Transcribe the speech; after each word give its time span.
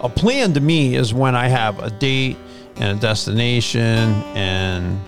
A 0.00 0.08
plan 0.08 0.52
to 0.54 0.60
me 0.60 0.94
is 0.94 1.14
when 1.14 1.34
I 1.34 1.48
have 1.48 1.78
a 1.78 1.90
date 1.90 2.36
and 2.76 2.98
a 2.98 3.00
destination 3.00 4.12
and 4.34 5.00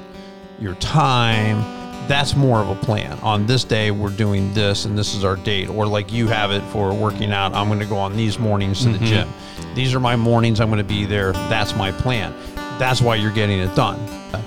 your 0.58 0.74
time. 0.76 1.76
That's 2.08 2.34
more 2.34 2.60
of 2.60 2.70
a 2.70 2.74
plan. 2.74 3.18
On 3.18 3.46
this 3.46 3.64
day, 3.64 3.90
we're 3.90 4.08
doing 4.08 4.54
this, 4.54 4.86
and 4.86 4.96
this 4.96 5.14
is 5.14 5.24
our 5.24 5.36
date. 5.36 5.68
Or 5.68 5.86
like 5.86 6.10
you 6.10 6.26
have 6.28 6.50
it 6.50 6.62
for 6.72 6.94
working 6.94 7.32
out, 7.32 7.52
I'm 7.52 7.66
going 7.66 7.80
to 7.80 7.86
go 7.86 7.98
on 7.98 8.16
these 8.16 8.38
mornings 8.38 8.82
to 8.84 8.88
the 8.88 8.98
mm-hmm. 8.98 9.04
gym. 9.04 9.74
These 9.74 9.94
are 9.94 10.00
my 10.00 10.16
mornings. 10.16 10.58
I'm 10.58 10.68
going 10.70 10.78
to 10.78 10.84
be 10.84 11.04
there. 11.04 11.32
That's 11.32 11.76
my 11.76 11.92
plan. 11.92 12.34
That's 12.78 13.02
why 13.02 13.16
you're 13.16 13.32
getting 13.32 13.58
it 13.58 13.74
done. 13.76 13.98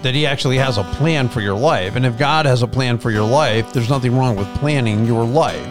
That 0.02 0.16
He 0.16 0.26
actually 0.26 0.58
has 0.58 0.80
a 0.80 0.84
plan 0.84 1.30
for 1.30 1.42
your 1.42 1.58
life. 1.58 1.96
And 1.96 2.04
if 2.04 2.18
God 2.18 2.48
has 2.48 2.64
a 2.64 2.68
plan 2.68 2.98
for 2.98 3.12
your 3.12 3.28
life, 3.28 3.71
there's 3.73 3.89
nothing 3.89 4.18
wrong 4.18 4.36
with 4.36 4.48
planning 4.55 5.05
your 5.05 5.23
life. 5.23 5.70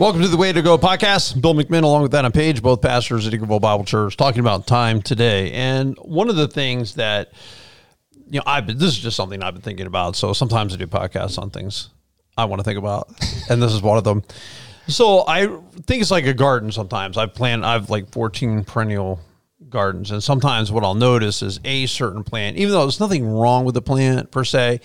Welcome 0.00 0.22
to 0.22 0.28
the 0.28 0.38
Way 0.38 0.50
to 0.50 0.62
Go 0.62 0.78
podcast. 0.78 1.42
Bill 1.42 1.52
McMinn, 1.52 1.82
along 1.82 2.00
with 2.00 2.14
Adam 2.14 2.32
Page, 2.32 2.62
both 2.62 2.80
pastors 2.80 3.26
at 3.26 3.34
Eagleville 3.34 3.60
Bible 3.60 3.84
Church, 3.84 4.16
talking 4.16 4.40
about 4.40 4.66
time 4.66 5.02
today. 5.02 5.52
And 5.52 5.94
one 5.98 6.30
of 6.30 6.36
the 6.36 6.48
things 6.48 6.94
that, 6.94 7.34
you 8.30 8.38
know, 8.38 8.42
I've 8.46 8.66
been, 8.66 8.78
this 8.78 8.88
is 8.88 8.98
just 8.98 9.14
something 9.14 9.42
I've 9.42 9.52
been 9.52 9.62
thinking 9.62 9.86
about. 9.86 10.16
So 10.16 10.32
sometimes 10.32 10.72
I 10.72 10.78
do 10.78 10.86
podcasts 10.86 11.36
on 11.36 11.50
things 11.50 11.90
I 12.34 12.46
want 12.46 12.60
to 12.60 12.64
think 12.64 12.78
about, 12.78 13.10
and 13.50 13.62
this 13.62 13.74
is 13.74 13.82
one 13.82 13.98
of 13.98 14.04
them. 14.04 14.22
So 14.88 15.26
I 15.28 15.48
think 15.84 16.00
it's 16.00 16.10
like 16.10 16.24
a 16.24 16.32
garden 16.32 16.72
sometimes. 16.72 17.18
I 17.18 17.26
plant, 17.26 17.66
I've 17.66 17.90
like 17.90 18.10
14 18.10 18.64
perennial 18.64 19.20
gardens. 19.68 20.12
And 20.12 20.22
sometimes 20.22 20.72
what 20.72 20.82
I'll 20.82 20.94
notice 20.94 21.42
is 21.42 21.60
a 21.62 21.84
certain 21.84 22.24
plant, 22.24 22.56
even 22.56 22.72
though 22.72 22.80
there's 22.80 23.00
nothing 23.00 23.28
wrong 23.28 23.66
with 23.66 23.74
the 23.74 23.82
plant 23.82 24.30
per 24.30 24.44
se, 24.44 24.80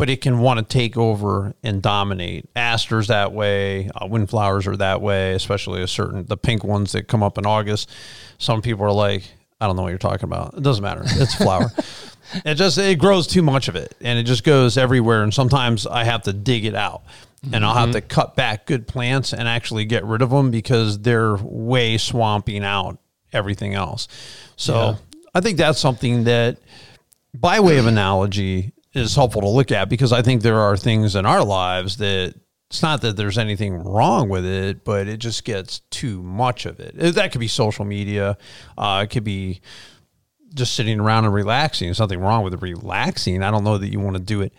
but 0.00 0.08
it 0.08 0.22
can 0.22 0.38
want 0.38 0.58
to 0.58 0.64
take 0.64 0.96
over 0.96 1.54
and 1.62 1.82
dominate. 1.82 2.48
Asters 2.56 3.08
that 3.08 3.34
way, 3.34 3.90
uh, 3.94 4.06
windflowers 4.06 4.66
are 4.66 4.76
that 4.78 5.02
way, 5.02 5.34
especially 5.34 5.82
a 5.82 5.86
certain 5.86 6.24
the 6.24 6.38
pink 6.38 6.64
ones 6.64 6.92
that 6.92 7.06
come 7.06 7.22
up 7.22 7.36
in 7.36 7.44
August. 7.44 7.90
Some 8.38 8.62
people 8.62 8.86
are 8.86 8.92
like, 8.92 9.24
I 9.60 9.66
don't 9.66 9.76
know 9.76 9.82
what 9.82 9.90
you're 9.90 9.98
talking 9.98 10.24
about. 10.24 10.54
It 10.54 10.62
doesn't 10.62 10.82
matter. 10.82 11.02
It's 11.04 11.34
a 11.34 11.44
flower. 11.44 11.70
it 12.46 12.54
just 12.54 12.78
it 12.78 12.98
grows 12.98 13.26
too 13.26 13.42
much 13.42 13.68
of 13.68 13.76
it, 13.76 13.94
and 14.00 14.18
it 14.18 14.22
just 14.22 14.42
goes 14.42 14.78
everywhere. 14.78 15.22
And 15.22 15.34
sometimes 15.34 15.86
I 15.86 16.04
have 16.04 16.22
to 16.22 16.32
dig 16.32 16.64
it 16.64 16.74
out, 16.74 17.02
and 17.52 17.62
I'll 17.62 17.74
have 17.74 17.92
to 17.92 18.00
cut 18.00 18.34
back 18.34 18.64
good 18.64 18.86
plants 18.86 19.34
and 19.34 19.46
actually 19.46 19.84
get 19.84 20.06
rid 20.06 20.22
of 20.22 20.30
them 20.30 20.50
because 20.50 20.98
they're 21.00 21.36
way 21.36 21.98
swamping 21.98 22.64
out 22.64 22.96
everything 23.34 23.74
else. 23.74 24.08
So 24.56 24.74
Yeah. 24.74 24.96
I 25.34 25.40
think 25.42 25.58
that's 25.58 25.78
something 25.78 26.24
that, 26.24 26.56
by 27.34 27.60
way 27.60 27.76
of 27.76 27.86
analogy, 27.86 28.72
is 28.92 29.14
helpful 29.14 29.40
to 29.42 29.48
look 29.48 29.70
at 29.70 29.88
because 29.88 30.12
I 30.12 30.22
think 30.22 30.42
there 30.42 30.60
are 30.60 30.76
things 30.76 31.14
in 31.14 31.26
our 31.26 31.44
lives 31.44 31.96
that 31.98 32.34
it's 32.70 32.82
not 32.82 33.00
that 33.02 33.16
there's 33.16 33.38
anything 33.38 33.82
wrong 33.82 34.28
with 34.28 34.44
it, 34.44 34.84
but 34.84 35.08
it 35.08 35.18
just 35.18 35.44
gets 35.44 35.80
too 35.90 36.22
much 36.22 36.66
of 36.66 36.78
it. 36.78 36.94
That 37.14 37.32
could 37.32 37.40
be 37.40 37.48
social 37.48 37.84
media. 37.84 38.38
Uh, 38.78 39.02
it 39.04 39.10
could 39.10 39.24
be 39.24 39.60
just 40.54 40.74
sitting 40.74 41.00
around 41.00 41.24
and 41.24 41.34
relaxing. 41.34 41.88
There's 41.88 42.00
nothing 42.00 42.20
wrong 42.20 42.44
with 42.44 42.62
relaxing. 42.62 43.42
I 43.42 43.50
don't 43.50 43.64
know 43.64 43.78
that 43.78 43.88
you 43.88 43.98
want 43.98 44.16
to 44.16 44.22
do 44.22 44.42
it 44.42 44.52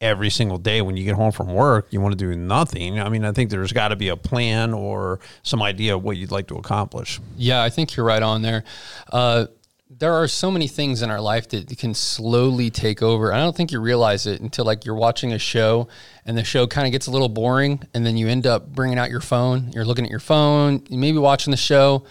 every 0.00 0.30
single 0.30 0.58
day 0.58 0.82
when 0.82 0.96
you 0.96 1.04
get 1.04 1.14
home 1.14 1.30
from 1.30 1.52
work. 1.52 1.86
You 1.90 2.00
want 2.00 2.18
to 2.18 2.18
do 2.18 2.34
nothing. 2.36 3.00
I 3.00 3.08
mean, 3.08 3.24
I 3.24 3.30
think 3.30 3.50
there's 3.50 3.72
got 3.72 3.88
to 3.88 3.96
be 3.96 4.08
a 4.08 4.16
plan 4.16 4.74
or 4.74 5.20
some 5.44 5.62
idea 5.62 5.94
of 5.94 6.02
what 6.02 6.16
you'd 6.16 6.32
like 6.32 6.48
to 6.48 6.56
accomplish. 6.56 7.20
Yeah, 7.36 7.62
I 7.62 7.70
think 7.70 7.96
you're 7.96 8.06
right 8.06 8.22
on 8.22 8.42
there. 8.42 8.64
Uh, 9.12 9.46
there 9.98 10.14
are 10.14 10.28
so 10.28 10.50
many 10.50 10.68
things 10.68 11.02
in 11.02 11.10
our 11.10 11.20
life 11.20 11.48
that 11.50 11.76
can 11.78 11.94
slowly 11.94 12.70
take 12.70 13.02
over. 13.02 13.32
I 13.32 13.38
don't 13.38 13.56
think 13.56 13.72
you 13.72 13.80
realize 13.80 14.26
it 14.26 14.40
until 14.40 14.64
like 14.64 14.84
you're 14.84 14.94
watching 14.94 15.32
a 15.32 15.38
show 15.38 15.88
and 16.24 16.36
the 16.36 16.44
show 16.44 16.66
kind 16.66 16.86
of 16.86 16.92
gets 16.92 17.06
a 17.08 17.10
little 17.10 17.28
boring, 17.28 17.82
and 17.94 18.06
then 18.06 18.16
you 18.16 18.28
end 18.28 18.46
up 18.46 18.68
bringing 18.68 18.98
out 18.98 19.10
your 19.10 19.20
phone. 19.20 19.72
You're 19.72 19.84
looking 19.84 20.04
at 20.04 20.10
your 20.10 20.20
phone, 20.20 20.84
you 20.88 20.98
maybe 20.98 21.18
watching 21.18 21.50
the 21.50 21.56
show 21.56 22.04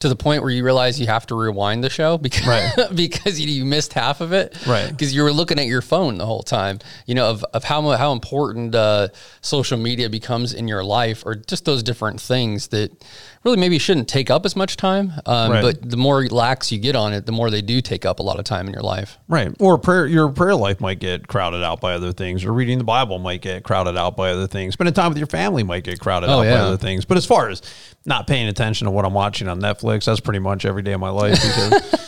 to 0.00 0.08
the 0.08 0.16
point 0.16 0.42
where 0.42 0.50
you 0.52 0.64
realize 0.64 1.00
you 1.00 1.08
have 1.08 1.26
to 1.26 1.34
rewind 1.34 1.82
the 1.82 1.90
show 1.90 2.18
because 2.18 2.46
Right. 2.46 2.72
because 2.94 3.40
you, 3.40 3.48
you 3.48 3.64
missed 3.64 3.92
half 3.92 4.20
of 4.20 4.32
it, 4.32 4.56
Right. 4.66 4.88
Because 4.88 5.14
you 5.14 5.22
were 5.22 5.32
looking 5.32 5.58
at 5.58 5.66
your 5.66 5.82
phone 5.82 6.18
the 6.18 6.26
whole 6.26 6.42
time. 6.42 6.78
You 7.06 7.14
know 7.16 7.30
of, 7.30 7.44
of 7.52 7.64
how 7.64 7.82
how 7.96 8.12
important 8.12 8.74
uh, 8.74 9.08
social 9.40 9.76
media 9.76 10.08
becomes 10.08 10.54
in 10.54 10.68
your 10.68 10.84
life, 10.84 11.24
or 11.26 11.34
just 11.34 11.64
those 11.64 11.82
different 11.82 12.20
things 12.20 12.68
that 12.68 12.92
really 13.48 13.58
maybe 13.58 13.78
shouldn't 13.78 14.08
take 14.08 14.30
up 14.30 14.44
as 14.44 14.54
much 14.54 14.76
time. 14.76 15.12
Um, 15.26 15.50
Right. 15.50 15.62
But 15.62 15.90
the 15.90 15.96
more 15.96 16.26
lax 16.26 16.70
you 16.70 16.78
get 16.78 16.94
on 16.94 17.12
it, 17.14 17.24
the 17.26 17.32
more 17.32 17.50
they 17.50 17.62
do 17.62 17.80
take 17.80 18.04
up 18.04 18.18
a 18.18 18.22
lot 18.22 18.38
of 18.38 18.44
time 18.44 18.66
in 18.66 18.72
your 18.74 18.82
life. 18.82 19.18
Right. 19.28 19.54
Or 19.58 19.78
prayer, 19.78 20.06
your 20.06 20.28
prayer 20.28 20.54
life 20.54 20.80
might 20.80 20.98
get 20.98 21.26
crowded 21.28 21.64
out 21.64 21.80
by 21.80 21.94
other 21.94 22.12
things, 22.12 22.44
or 22.44 22.52
reading 22.52 22.76
the 22.78 22.84
Bible 22.84 23.18
might 23.18 23.40
get 23.40 23.64
crowded 23.64 23.96
out 23.96 24.16
by 24.16 24.30
other 24.30 24.46
things. 24.46 24.74
Spending 24.74 24.92
time 24.94 25.08
with 25.08 25.18
your 25.18 25.26
family 25.26 25.62
might 25.62 25.84
get 25.84 25.98
crowded 26.00 26.28
Oh, 26.28 26.40
out 26.40 26.44
by 26.44 26.50
other 26.50 26.76
things. 26.76 27.04
But 27.06 27.16
as 27.16 27.24
far 27.24 27.48
as 27.48 27.62
not 28.04 28.26
paying 28.26 28.48
attention 28.48 28.84
to 28.84 28.90
what 28.90 29.04
I'm 29.04 29.14
watching 29.14 29.48
on 29.48 29.60
Netflix, 29.60 30.04
that's 30.04 30.20
pretty 30.20 30.38
much 30.40 30.64
every 30.64 30.82
day 30.82 30.92
of 30.92 31.00
my 31.00 31.10
life 31.10 31.32
because 31.32 32.07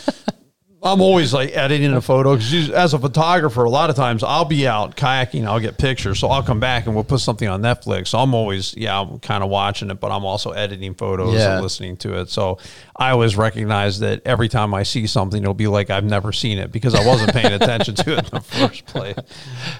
I'm 0.83 0.99
always 0.99 1.31
like 1.31 1.51
editing 1.55 1.93
a 1.93 2.01
photo. 2.01 2.33
Because 2.35 2.71
as 2.71 2.95
a 2.95 2.99
photographer, 2.99 3.63
a 3.63 3.69
lot 3.69 3.91
of 3.91 3.95
times 3.95 4.23
I'll 4.23 4.45
be 4.45 4.67
out 4.67 4.95
kayaking, 4.95 5.45
I'll 5.45 5.59
get 5.59 5.77
pictures. 5.77 6.19
So 6.19 6.27
I'll 6.29 6.41
come 6.41 6.59
back 6.59 6.87
and 6.87 6.95
we'll 6.95 7.03
put 7.03 7.19
something 7.19 7.47
on 7.47 7.61
Netflix. 7.61 8.07
So 8.07 8.17
I'm 8.17 8.33
always, 8.33 8.75
yeah, 8.75 8.99
I'm 8.99 9.19
kind 9.19 9.43
of 9.43 9.51
watching 9.51 9.91
it, 9.91 9.99
but 9.99 10.11
I'm 10.11 10.25
also 10.25 10.51
editing 10.51 10.95
photos 10.95 11.35
Yeah. 11.35 11.53
and 11.53 11.61
listening 11.63 11.97
to 11.97 12.19
it. 12.21 12.29
So 12.29 12.57
I 12.95 13.11
always 13.11 13.35
recognize 13.37 13.99
that 13.99 14.23
every 14.25 14.49
time 14.49 14.73
I 14.73 14.81
see 14.81 15.05
something, 15.05 15.41
it'll 15.41 15.53
be 15.53 15.67
like 15.67 15.91
I've 15.91 16.03
never 16.03 16.31
seen 16.31 16.57
it 16.57 16.71
because 16.71 16.95
I 16.95 17.05
wasn't 17.05 17.33
paying 17.33 17.53
attention 17.53 17.93
to 17.95 18.13
it 18.17 18.19
in 18.25 18.29
the 18.31 18.41
first 18.41 18.85
place. 18.87 19.17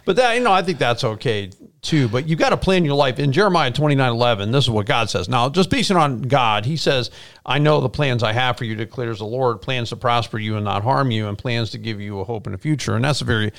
But 0.05 0.17
that, 0.17 0.35
you 0.35 0.41
know, 0.43 0.51
I 0.51 0.61
think 0.61 0.77
that's 0.77 1.03
okay 1.03 1.49
too. 1.81 2.07
But 2.07 2.27
you've 2.27 2.39
got 2.39 2.49
to 2.49 2.57
plan 2.57 2.85
your 2.85 2.95
life. 2.95 3.19
In 3.19 3.31
Jeremiah 3.31 3.71
29 3.71 4.09
11, 4.11 4.51
this 4.51 4.65
is 4.65 4.69
what 4.69 4.85
God 4.85 5.09
says. 5.09 5.27
Now, 5.27 5.49
just 5.49 5.69
basing 5.69 5.97
on 5.97 6.21
God, 6.21 6.65
He 6.65 6.77
says, 6.77 7.11
I 7.45 7.59
know 7.59 7.81
the 7.81 7.89
plans 7.89 8.23
I 8.23 8.33
have 8.33 8.57
for 8.57 8.65
you, 8.65 8.75
declares 8.75 9.19
the 9.19 9.25
Lord, 9.25 9.61
plans 9.61 9.89
to 9.89 9.95
prosper 9.95 10.37
you 10.39 10.55
and 10.55 10.65
not 10.65 10.83
harm 10.83 11.11
you, 11.11 11.27
and 11.27 11.37
plans 11.37 11.71
to 11.71 11.77
give 11.77 11.99
you 11.99 12.19
a 12.19 12.23
hope 12.23 12.45
and 12.45 12.55
a 12.55 12.57
future. 12.59 12.95
And 12.95 13.03
that's 13.03 13.21
a 13.21 13.25
very 13.25 13.51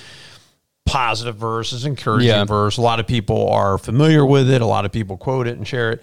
positive 0.84 1.36
verse, 1.36 1.72
it's 1.72 1.84
encouraging 1.84 2.28
Yeah. 2.28 2.44
verse. 2.44 2.76
A 2.76 2.82
lot 2.82 2.98
of 3.00 3.06
people 3.06 3.48
are 3.50 3.78
familiar 3.78 4.26
with 4.26 4.50
it. 4.50 4.60
A 4.60 4.66
lot 4.66 4.84
of 4.84 4.92
people 4.92 5.16
quote 5.16 5.46
it 5.46 5.56
and 5.56 5.66
share 5.66 5.92
it. 5.92 6.02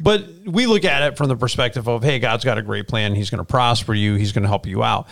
But 0.00 0.26
we 0.44 0.66
look 0.66 0.84
at 0.84 1.02
it 1.04 1.16
from 1.16 1.28
the 1.28 1.36
perspective 1.36 1.88
of, 1.88 2.02
hey, 2.02 2.18
God's 2.18 2.44
got 2.44 2.58
a 2.58 2.62
great 2.62 2.86
plan. 2.88 3.14
He's 3.14 3.30
going 3.30 3.38
to 3.38 3.44
prosper 3.44 3.94
you. 3.94 4.14
He's 4.16 4.32
going 4.32 4.42
to 4.42 4.48
help 4.48 4.66
you 4.66 4.82
out. 4.82 5.06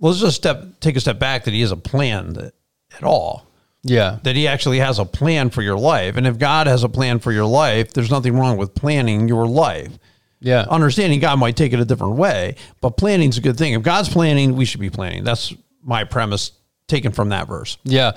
Let's 0.00 0.18
just 0.18 0.36
step 0.36 0.80
take 0.80 0.96
a 0.96 1.00
step 1.00 1.18
back 1.18 1.44
that 1.44 1.52
he 1.54 1.60
has 1.60 1.70
a 1.70 1.76
plan 1.76 2.32
that, 2.32 2.54
at 2.96 3.04
all. 3.04 3.46
Yeah. 3.84 4.18
That 4.22 4.34
he 4.34 4.48
actually 4.48 4.78
has 4.78 4.98
a 4.98 5.04
plan 5.04 5.50
for 5.50 5.62
your 5.62 5.78
life. 5.78 6.16
And 6.16 6.26
if 6.26 6.38
God 6.38 6.66
has 6.66 6.82
a 6.82 6.88
plan 6.88 7.18
for 7.18 7.30
your 7.30 7.44
life, 7.44 7.92
there's 7.92 8.10
nothing 8.10 8.36
wrong 8.36 8.56
with 8.56 8.74
planning 8.74 9.28
your 9.28 9.46
life. 9.46 9.98
Yeah. 10.40 10.66
Understanding 10.68 11.20
God 11.20 11.38
might 11.38 11.56
take 11.56 11.72
it 11.72 11.80
a 11.80 11.84
different 11.84 12.16
way, 12.16 12.56
but 12.80 12.96
planning's 12.96 13.38
a 13.38 13.40
good 13.40 13.56
thing. 13.56 13.74
If 13.74 13.82
God's 13.82 14.08
planning, 14.08 14.56
we 14.56 14.64
should 14.64 14.80
be 14.80 14.90
planning. 14.90 15.22
That's 15.22 15.54
my 15.82 16.04
premise 16.04 16.52
taken 16.86 17.12
from 17.12 17.30
that 17.30 17.48
verse. 17.48 17.78
Yeah. 17.84 18.12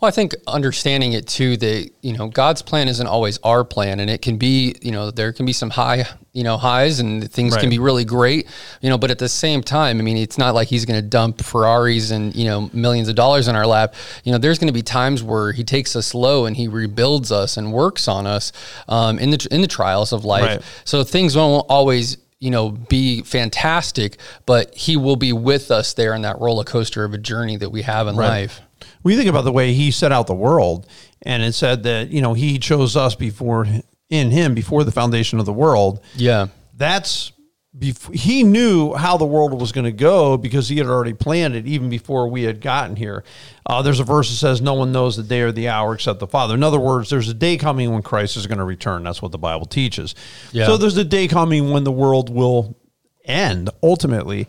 Well, 0.00 0.08
I 0.08 0.12
think 0.12 0.34
understanding 0.46 1.12
it 1.12 1.26
too 1.26 1.56
that, 1.56 1.90
you 2.02 2.12
know, 2.16 2.28
God's 2.28 2.62
plan 2.62 2.86
isn't 2.88 3.06
always 3.06 3.38
our 3.38 3.64
plan 3.64 3.98
and 3.98 4.08
it 4.08 4.22
can 4.22 4.36
be, 4.36 4.76
you 4.80 4.92
know, 4.92 5.10
there 5.10 5.32
can 5.32 5.44
be 5.44 5.52
some 5.52 5.70
high, 5.70 6.04
you 6.32 6.44
know, 6.44 6.56
highs 6.56 7.00
and 7.00 7.28
things 7.30 7.52
Right. 7.52 7.60
can 7.60 7.70
be 7.70 7.80
really 7.80 8.04
great, 8.04 8.48
you 8.80 8.90
know, 8.90 8.98
but 8.98 9.10
at 9.10 9.18
the 9.18 9.28
same 9.28 9.60
time, 9.60 9.98
I 9.98 10.02
mean, 10.02 10.16
it's 10.16 10.38
not 10.38 10.54
like 10.54 10.68
he's 10.68 10.84
going 10.84 11.00
to 11.00 11.06
dump 11.06 11.42
Ferraris 11.42 12.12
and, 12.12 12.34
you 12.34 12.44
know, 12.44 12.70
millions 12.72 13.08
of 13.08 13.16
dollars 13.16 13.48
in 13.48 13.56
our 13.56 13.66
lap. 13.66 13.94
You 14.22 14.30
know, 14.32 14.38
there's 14.38 14.58
going 14.58 14.68
to 14.68 14.72
be 14.72 14.82
times 14.82 15.22
where 15.22 15.50
he 15.52 15.64
takes 15.64 15.96
us 15.96 16.14
low 16.14 16.46
and 16.46 16.56
he 16.56 16.68
rebuilds 16.68 17.32
us 17.32 17.56
and 17.56 17.72
works 17.72 18.06
on 18.06 18.26
us 18.26 18.52
um, 18.88 19.18
in 19.18 19.30
the 19.30 19.48
in 19.50 19.62
the 19.62 19.68
trials 19.68 20.12
of 20.12 20.24
life. 20.24 20.44
Right. 20.44 20.62
So 20.84 21.02
things 21.02 21.36
won't 21.36 21.66
always 21.68 22.18
you 22.42 22.50
know, 22.50 22.70
be 22.70 23.22
fantastic, 23.22 24.18
but 24.46 24.74
he 24.74 24.96
will 24.96 25.14
be 25.14 25.32
with 25.32 25.70
us 25.70 25.94
there 25.94 26.12
in 26.12 26.22
that 26.22 26.40
roller 26.40 26.64
coaster 26.64 27.04
of 27.04 27.14
a 27.14 27.18
journey 27.18 27.56
that 27.56 27.70
we 27.70 27.82
have 27.82 28.08
in 28.08 28.16
life. 28.16 28.60
We 29.04 29.14
think 29.16 29.28
about 29.28 29.44
the 29.44 29.52
way 29.52 29.74
he 29.74 29.92
set 29.92 30.10
out 30.10 30.26
the 30.26 30.34
world, 30.34 30.88
and 31.22 31.44
it 31.44 31.52
said 31.52 31.84
that 31.84 32.10
you 32.10 32.20
know 32.20 32.34
he 32.34 32.58
chose 32.58 32.96
us 32.96 33.14
before 33.14 33.66
in 34.10 34.30
him 34.30 34.54
before 34.54 34.82
the 34.82 34.90
foundation 34.90 35.38
of 35.38 35.46
the 35.46 35.52
world. 35.52 36.00
Yeah. 36.16 36.48
That's 36.76 37.31
bef- 37.76 38.14
he 38.14 38.42
knew 38.42 38.94
how 38.94 39.16
the 39.16 39.24
world 39.24 39.58
was 39.58 39.72
going 39.72 39.84
to 39.84 39.92
go 39.92 40.36
because 40.36 40.68
he 40.68 40.78
had 40.78 40.86
already 40.86 41.14
planned 41.14 41.54
it 41.54 41.66
even 41.66 41.88
before 41.88 42.28
we 42.28 42.42
had 42.42 42.60
gotten 42.60 42.96
here. 42.96 43.24
Uh, 43.66 43.82
there's 43.82 44.00
a 44.00 44.04
verse 44.04 44.30
that 44.30 44.36
says, 44.36 44.60
"No 44.60 44.74
one 44.74 44.92
knows 44.92 45.16
the 45.16 45.22
day 45.22 45.40
or 45.40 45.52
the 45.52 45.68
hour 45.68 45.94
except 45.94 46.20
the 46.20 46.26
Father." 46.26 46.54
In 46.54 46.62
other 46.62 46.80
words, 46.80 47.10
there's 47.10 47.28
a 47.28 47.34
day 47.34 47.56
coming 47.56 47.92
when 47.92 48.02
Christ 48.02 48.36
is 48.36 48.46
going 48.46 48.58
to 48.58 48.64
return. 48.64 49.04
That's 49.04 49.22
what 49.22 49.32
the 49.32 49.38
Bible 49.38 49.66
teaches. 49.66 50.14
Yeah. 50.52 50.66
So 50.66 50.76
there's 50.76 50.96
a 50.96 51.04
day 51.04 51.28
coming 51.28 51.70
when 51.70 51.84
the 51.84 51.92
world 51.92 52.28
will 52.28 52.76
end 53.24 53.70
ultimately. 53.82 54.48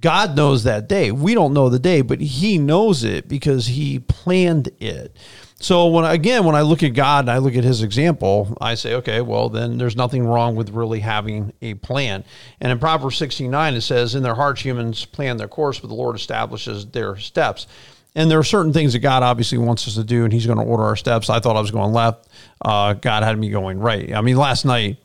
God 0.00 0.36
knows 0.36 0.64
that 0.64 0.88
day. 0.88 1.12
We 1.12 1.34
don't 1.34 1.54
know 1.54 1.68
the 1.68 1.78
day, 1.78 2.00
but 2.02 2.20
He 2.20 2.58
knows 2.58 3.04
it 3.04 3.28
because 3.28 3.66
He 3.66 4.00
planned 4.00 4.70
it. 4.80 5.16
So 5.64 5.86
when 5.86 6.04
again, 6.04 6.44
when 6.44 6.54
I 6.54 6.60
look 6.60 6.82
at 6.82 6.92
God 6.92 7.24
and 7.24 7.30
I 7.30 7.38
look 7.38 7.56
at 7.56 7.64
His 7.64 7.82
example, 7.82 8.54
I 8.60 8.74
say, 8.74 8.96
okay, 8.96 9.22
well 9.22 9.48
then 9.48 9.78
there's 9.78 9.96
nothing 9.96 10.26
wrong 10.26 10.56
with 10.56 10.68
really 10.68 11.00
having 11.00 11.54
a 11.62 11.72
plan. 11.72 12.22
And 12.60 12.70
in 12.70 12.78
Proverbs 12.78 13.16
69, 13.16 13.72
it 13.72 13.80
says, 13.80 14.14
"In 14.14 14.22
their 14.22 14.34
hearts 14.34 14.60
humans 14.60 15.06
plan 15.06 15.38
their 15.38 15.48
course, 15.48 15.80
but 15.80 15.88
the 15.88 15.94
Lord 15.94 16.16
establishes 16.16 16.84
their 16.84 17.16
steps." 17.16 17.66
And 18.14 18.30
there 18.30 18.38
are 18.38 18.44
certain 18.44 18.74
things 18.74 18.92
that 18.92 18.98
God 18.98 19.22
obviously 19.22 19.56
wants 19.56 19.88
us 19.88 19.94
to 19.94 20.04
do, 20.04 20.24
and 20.24 20.34
He's 20.34 20.44
going 20.44 20.58
to 20.58 20.64
order 20.64 20.82
our 20.82 20.96
steps. 20.96 21.30
I 21.30 21.40
thought 21.40 21.56
I 21.56 21.62
was 21.62 21.70
going 21.70 21.94
left. 21.94 22.28
Uh, 22.62 22.92
God 22.92 23.22
had 23.22 23.38
me 23.38 23.48
going 23.48 23.78
right. 23.78 24.12
I 24.12 24.20
mean, 24.20 24.36
last 24.36 24.66
night 24.66 24.98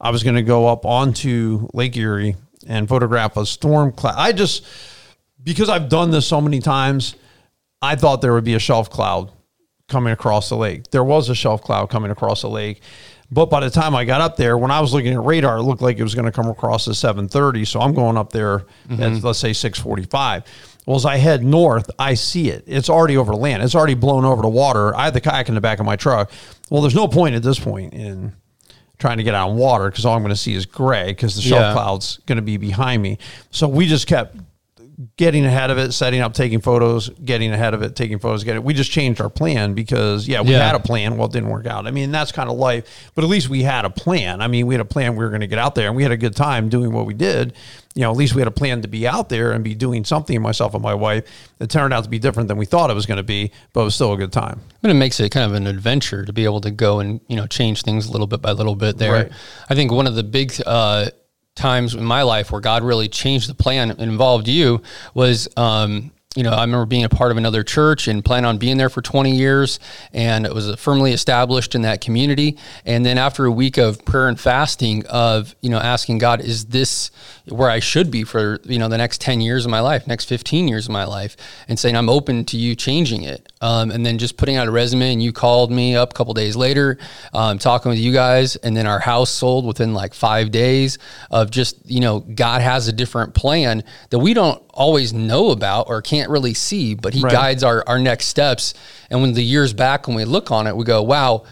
I 0.00 0.12
was 0.12 0.22
going 0.22 0.36
to 0.36 0.42
go 0.42 0.66
up 0.66 0.86
onto 0.86 1.68
Lake 1.74 1.94
Erie 1.94 2.36
and 2.66 2.88
photograph 2.88 3.36
a 3.36 3.44
storm 3.44 3.92
cloud. 3.92 4.14
I 4.16 4.32
just, 4.32 4.64
because 5.44 5.68
I've 5.68 5.90
done 5.90 6.10
this 6.10 6.26
so 6.26 6.40
many 6.40 6.60
times, 6.60 7.16
I 7.82 7.96
thought 7.96 8.22
there 8.22 8.32
would 8.32 8.44
be 8.44 8.54
a 8.54 8.58
shelf 8.58 8.88
cloud 8.88 9.30
coming 9.88 10.12
across 10.12 10.48
the 10.48 10.56
lake. 10.56 10.90
There 10.90 11.04
was 11.04 11.28
a 11.28 11.34
shelf 11.34 11.62
cloud 11.62 11.90
coming 11.90 12.10
across 12.10 12.42
the 12.42 12.50
lake. 12.50 12.82
But 13.30 13.46
by 13.46 13.60
the 13.60 13.70
time 13.70 13.94
I 13.94 14.04
got 14.04 14.20
up 14.20 14.36
there, 14.36 14.56
when 14.56 14.70
I 14.70 14.80
was 14.80 14.94
looking 14.94 15.12
at 15.12 15.20
radar, 15.20 15.58
it 15.58 15.62
looked 15.62 15.82
like 15.82 15.98
it 15.98 16.02
was 16.02 16.14
going 16.14 16.26
to 16.26 16.32
come 16.32 16.46
across 16.46 16.86
at 16.86 16.94
7:30. 16.94 17.66
So 17.66 17.80
I'm 17.80 17.92
going 17.92 18.16
up 18.16 18.30
there 18.30 18.60
mm-hmm. 18.88 19.02
at 19.02 19.24
let's 19.24 19.38
say 19.38 19.50
6:45. 19.50 20.44
Well, 20.86 20.96
as 20.96 21.04
I 21.04 21.16
head 21.16 21.42
north, 21.42 21.90
I 21.98 22.14
see 22.14 22.48
it. 22.50 22.62
It's 22.68 22.88
already 22.88 23.16
over 23.16 23.34
land. 23.34 23.64
It's 23.64 23.74
already 23.74 23.94
blown 23.94 24.24
over 24.24 24.42
the 24.42 24.48
water. 24.48 24.94
I 24.94 25.06
have 25.06 25.14
the 25.14 25.20
kayak 25.20 25.48
in 25.48 25.56
the 25.56 25.60
back 25.60 25.80
of 25.80 25.86
my 25.86 25.96
truck. 25.96 26.30
Well, 26.70 26.82
there's 26.82 26.94
no 26.94 27.08
point 27.08 27.34
at 27.34 27.42
this 27.42 27.58
point 27.58 27.92
in 27.92 28.32
trying 28.98 29.18
to 29.18 29.24
get 29.24 29.34
out 29.34 29.50
on 29.50 29.56
water 29.56 29.90
because 29.90 30.06
all 30.06 30.14
I'm 30.14 30.22
going 30.22 30.30
to 30.30 30.36
see 30.36 30.54
is 30.54 30.64
gray 30.64 31.08
because 31.08 31.34
the 31.34 31.42
shelf 31.42 31.60
yeah. 31.60 31.72
cloud's 31.72 32.18
going 32.26 32.36
to 32.36 32.42
be 32.42 32.56
behind 32.56 33.02
me. 33.02 33.18
So 33.50 33.66
we 33.66 33.86
just 33.86 34.06
kept 34.06 34.36
getting 35.16 35.44
ahead 35.44 35.70
of 35.70 35.78
it, 35.78 35.92
setting 35.92 36.20
up, 36.20 36.32
taking 36.32 36.60
photos, 36.60 37.10
getting 37.10 37.52
ahead 37.52 37.74
of 37.74 37.82
it, 37.82 37.94
taking 37.94 38.18
photos, 38.18 38.44
getting. 38.44 38.62
it. 38.62 38.64
We 38.64 38.72
just 38.74 38.90
changed 38.90 39.20
our 39.20 39.28
plan 39.28 39.74
because 39.74 40.26
yeah, 40.26 40.40
we 40.40 40.52
yeah. 40.52 40.66
had 40.66 40.74
a 40.74 40.80
plan. 40.80 41.16
Well, 41.16 41.28
it 41.28 41.32
didn't 41.32 41.50
work 41.50 41.66
out. 41.66 41.86
I 41.86 41.90
mean, 41.90 42.10
that's 42.10 42.32
kind 42.32 42.48
of 42.48 42.56
life. 42.56 43.10
But 43.14 43.24
at 43.24 43.30
least 43.30 43.48
we 43.48 43.62
had 43.62 43.84
a 43.84 43.90
plan. 43.90 44.40
I 44.40 44.48
mean, 44.48 44.66
we 44.66 44.74
had 44.74 44.80
a 44.80 44.86
plan. 44.86 45.16
We 45.16 45.24
were 45.24 45.30
going 45.30 45.42
to 45.42 45.46
get 45.46 45.58
out 45.58 45.74
there, 45.74 45.88
and 45.88 45.96
we 45.96 46.02
had 46.02 46.12
a 46.12 46.16
good 46.16 46.34
time 46.34 46.68
doing 46.68 46.92
what 46.92 47.06
we 47.06 47.14
did. 47.14 47.52
You 47.94 48.02
know, 48.02 48.10
at 48.10 48.16
least 48.16 48.34
we 48.34 48.40
had 48.40 48.48
a 48.48 48.52
plan 48.52 48.82
to 48.82 48.88
be 48.88 49.06
out 49.06 49.28
there 49.28 49.52
and 49.52 49.62
be 49.62 49.74
doing 49.74 50.04
something. 50.04 50.40
Myself 50.40 50.74
and 50.74 50.82
my 50.82 50.94
wife. 50.94 51.24
It 51.60 51.70
turned 51.70 51.92
out 51.92 52.04
to 52.04 52.10
be 52.10 52.18
different 52.18 52.48
than 52.48 52.56
we 52.56 52.66
thought 52.66 52.90
it 52.90 52.94
was 52.94 53.06
going 53.06 53.16
to 53.16 53.22
be, 53.22 53.52
but 53.72 53.82
it 53.82 53.84
was 53.84 53.94
still 53.94 54.12
a 54.12 54.16
good 54.16 54.32
time. 54.32 54.60
But 54.82 54.90
it 54.90 54.94
makes 54.94 55.20
it 55.20 55.30
kind 55.30 55.50
of 55.50 55.56
an 55.56 55.66
adventure 55.66 56.24
to 56.24 56.32
be 56.32 56.44
able 56.44 56.60
to 56.62 56.70
go 56.70 57.00
and 57.00 57.20
you 57.28 57.36
know 57.36 57.46
change 57.46 57.82
things 57.82 58.06
a 58.06 58.12
little 58.12 58.26
bit 58.26 58.40
by 58.40 58.52
little 58.52 58.76
bit. 58.76 58.98
There, 58.98 59.12
right. 59.12 59.32
I 59.68 59.74
think 59.74 59.92
one 59.92 60.06
of 60.06 60.14
the 60.14 60.22
big. 60.22 60.54
Uh, 60.64 61.10
times 61.56 61.94
in 61.94 62.04
my 62.04 62.22
life 62.22 62.52
where 62.52 62.60
God 62.60 62.84
really 62.84 63.08
changed 63.08 63.48
the 63.48 63.54
plan 63.54 63.90
and 63.90 64.00
involved 64.00 64.46
you 64.46 64.82
was 65.14 65.48
um, 65.56 66.12
you 66.36 66.42
know, 66.42 66.50
I 66.50 66.60
remember 66.60 66.86
being 66.86 67.04
a 67.04 67.08
part 67.08 67.30
of 67.30 67.38
another 67.38 67.64
church 67.64 68.08
and 68.08 68.24
plan 68.24 68.44
on 68.44 68.58
being 68.58 68.76
there 68.76 68.90
for 68.90 69.00
20 69.00 69.34
years. 69.34 69.80
And 70.12 70.44
it 70.44 70.54
was 70.54 70.72
firmly 70.76 71.12
established 71.12 71.74
in 71.74 71.82
that 71.82 72.02
community. 72.02 72.58
And 72.84 73.04
then 73.04 73.16
after 73.16 73.46
a 73.46 73.50
week 73.50 73.78
of 73.78 74.04
prayer 74.04 74.28
and 74.28 74.38
fasting, 74.38 75.06
of, 75.06 75.56
you 75.62 75.70
know, 75.70 75.78
asking 75.78 76.18
God, 76.18 76.42
is 76.42 76.66
this 76.66 77.10
where 77.48 77.70
I 77.70 77.78
should 77.78 78.10
be 78.10 78.24
for, 78.24 78.58
you 78.64 78.78
know, 78.78 78.88
the 78.88 78.98
next 78.98 79.20
10 79.20 79.40
years 79.40 79.64
of 79.64 79.70
my 79.70 79.80
life, 79.80 80.06
next 80.06 80.24
15 80.26 80.68
years 80.68 80.86
of 80.86 80.92
my 80.92 81.04
life? 81.04 81.36
And 81.68 81.78
saying, 81.78 81.96
I'm 81.96 82.08
open 82.08 82.44
to 82.46 82.56
you 82.56 82.74
changing 82.74 83.22
it. 83.22 83.52
Um, 83.60 83.90
and 83.90 84.04
then 84.04 84.18
just 84.18 84.36
putting 84.36 84.56
out 84.56 84.68
a 84.68 84.70
resume. 84.70 85.12
And 85.12 85.22
you 85.22 85.32
called 85.32 85.70
me 85.70 85.96
up 85.96 86.12
a 86.12 86.14
couple 86.14 86.34
days 86.34 86.56
later, 86.56 86.98
um, 87.32 87.58
talking 87.58 87.90
with 87.90 87.98
you 87.98 88.12
guys. 88.12 88.56
And 88.56 88.76
then 88.76 88.86
our 88.86 88.98
house 88.98 89.30
sold 89.30 89.64
within 89.66 89.94
like 89.94 90.14
five 90.14 90.50
days 90.50 90.98
of 91.30 91.50
just, 91.50 91.78
you 91.88 92.00
know, 92.00 92.20
God 92.20 92.62
has 92.62 92.88
a 92.88 92.92
different 92.92 93.34
plan 93.34 93.84
that 94.10 94.18
we 94.18 94.34
don't 94.34 94.62
always 94.70 95.12
know 95.12 95.50
about 95.50 95.88
or 95.88 96.02
can't 96.02 96.30
really 96.30 96.54
see, 96.54 96.94
but 96.94 97.14
he 97.14 97.22
right. 97.22 97.32
guides 97.32 97.64
our, 97.64 97.84
our 97.86 97.98
next 97.98 98.26
steps. 98.26 98.74
And 99.10 99.22
when 99.22 99.34
the 99.34 99.42
years 99.42 99.72
back, 99.72 100.06
when 100.06 100.16
we 100.16 100.24
look 100.24 100.50
on 100.50 100.66
it, 100.66 100.76
we 100.76 100.84
go, 100.84 101.02
wow, 101.02 101.44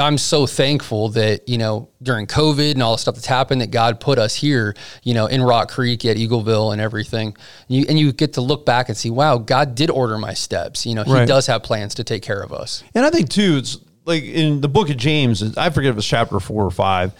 I'm 0.00 0.18
so 0.18 0.46
thankful 0.46 1.10
that, 1.10 1.48
you 1.48 1.58
know, 1.58 1.90
during 2.02 2.26
COVID 2.26 2.72
and 2.72 2.82
all 2.82 2.92
the 2.92 2.98
stuff 2.98 3.14
that's 3.14 3.26
happened, 3.26 3.60
that 3.60 3.70
God 3.70 4.00
put 4.00 4.18
us 4.18 4.34
here, 4.34 4.74
you 5.02 5.14
know, 5.14 5.26
in 5.26 5.42
Rock 5.42 5.70
Creek 5.70 6.04
at 6.04 6.16
Eagleville 6.16 6.72
and 6.72 6.80
everything. 6.80 7.28
And 7.68 7.76
you, 7.76 7.84
and 7.88 7.98
you 7.98 8.12
get 8.12 8.32
to 8.34 8.40
look 8.40 8.64
back 8.64 8.88
and 8.88 8.96
see, 8.96 9.10
wow, 9.10 9.38
God 9.38 9.74
did 9.74 9.90
order 9.90 10.16
my 10.18 10.34
steps. 10.34 10.86
You 10.86 10.94
know, 10.94 11.04
He 11.04 11.12
right. 11.12 11.28
does 11.28 11.46
have 11.46 11.62
plans 11.62 11.94
to 11.96 12.04
take 12.04 12.22
care 12.22 12.40
of 12.40 12.52
us. 12.52 12.82
And 12.94 13.04
I 13.04 13.10
think, 13.10 13.28
too, 13.28 13.56
it's 13.58 13.78
like 14.06 14.22
in 14.22 14.60
the 14.60 14.68
book 14.68 14.90
of 14.90 14.96
James, 14.96 15.56
I 15.56 15.70
forget 15.70 15.90
if 15.90 15.98
it's 15.98 16.06
chapter 16.06 16.40
four 16.40 16.64
or 16.64 16.70
five, 16.70 17.12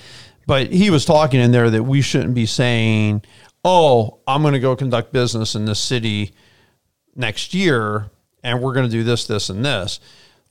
but 0.47 0.73
he 0.73 0.91
was 0.91 1.05
talking 1.05 1.41
in 1.41 1.53
there 1.53 1.71
that 1.71 1.83
we 1.83 2.01
shouldn't 2.01 2.35
be 2.35 2.47
saying, 2.47 3.23
oh, 3.65 4.21
I'm 4.27 4.43
going 4.43 4.55
to 4.55 4.61
go 4.61 4.75
conduct 4.75 5.13
business 5.13 5.55
in 5.55 5.65
this 5.65 5.79
city 5.79 6.33
next 7.15 7.55
year 7.55 8.11
and 8.43 8.63
we're 8.63 8.73
going 8.73 8.87
to 8.87 8.91
do 8.91 9.05
this, 9.05 9.27
this, 9.27 9.51
and 9.51 9.65
this. 9.65 10.01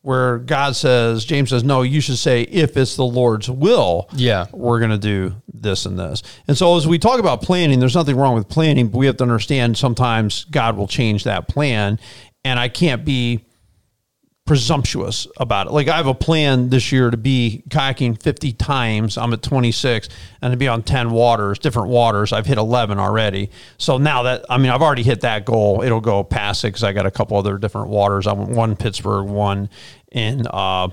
Where 0.10 0.40
God 0.40 0.76
says, 0.76 1.24
James 1.24 1.52
says, 1.52 1.64
no, 1.64 1.84
you 1.84 2.02
should 2.02 2.18
say, 2.18 2.42
if 2.42 2.76
it's 2.78 2.96
the 2.96 3.06
Lord's 3.06 3.48
will, 3.48 4.10
yeah, 4.12 4.48
we're 4.52 4.80
going 4.80 4.90
to 4.90 4.98
do 4.98 5.36
this 5.54 5.86
and 5.86 6.00
this. 6.00 6.24
And 6.48 6.58
so, 6.58 6.76
as 6.78 6.88
we 6.88 6.98
talk 6.98 7.20
about 7.20 7.44
planning, 7.44 7.80
there's 7.80 7.94
nothing 7.94 8.16
wrong 8.16 8.34
with 8.34 8.50
planning, 8.50 8.88
but 8.88 8.98
we 8.98 9.06
have 9.06 9.18
to 9.18 9.24
understand 9.24 9.78
sometimes 9.78 10.46
God 10.46 10.78
will 10.78 10.88
change 10.88 11.26
that 11.26 11.48
plan. 11.48 12.00
And 12.44 12.60
I 12.60 12.70
can't 12.70 13.06
be 13.06 13.46
presumptuous 14.50 15.28
about 15.38 15.68
it. 15.68 15.74
Like 15.74 15.90
I 15.90 15.98
have 15.98 16.08
a 16.08 16.16
plan 16.16 16.70
this 16.70 16.92
year 16.92 17.12
to 17.12 17.18
be 17.18 17.62
kayaking 17.70 18.20
50 18.20 18.54
times. 18.54 19.16
I'm 19.16 19.32
at 19.32 19.44
26 19.44 20.10
and 20.42 20.52
to 20.52 20.58
be 20.58 20.68
on 20.68 20.82
10 20.82 21.12
waters, 21.12 21.60
different 21.60 21.90
waters. 21.90 22.34
I've 22.34 22.48
hit 22.48 22.58
11 22.58 22.98
already. 22.98 23.52
So 23.78 24.00
now 24.00 24.24
that, 24.24 24.46
I 24.50 24.58
mean, 24.58 24.72
I've 24.72 24.82
already 24.82 25.04
hit 25.04 25.22
that 25.22 25.46
goal. 25.46 25.84
It'll 25.84 26.02
go 26.02 26.24
past 26.24 26.64
it 26.64 26.70
because 26.70 26.84
I 26.84 26.94
got 26.94 27.06
a 27.06 27.12
couple 27.12 27.38
other 27.38 27.60
different 27.60 27.90
waters. 27.90 28.26
I 28.26 28.34
went 28.34 28.50
one 28.50 28.76
Pittsburgh, 28.76 29.28
one 29.28 29.70
in, 30.12 30.46
uh, 30.48 30.90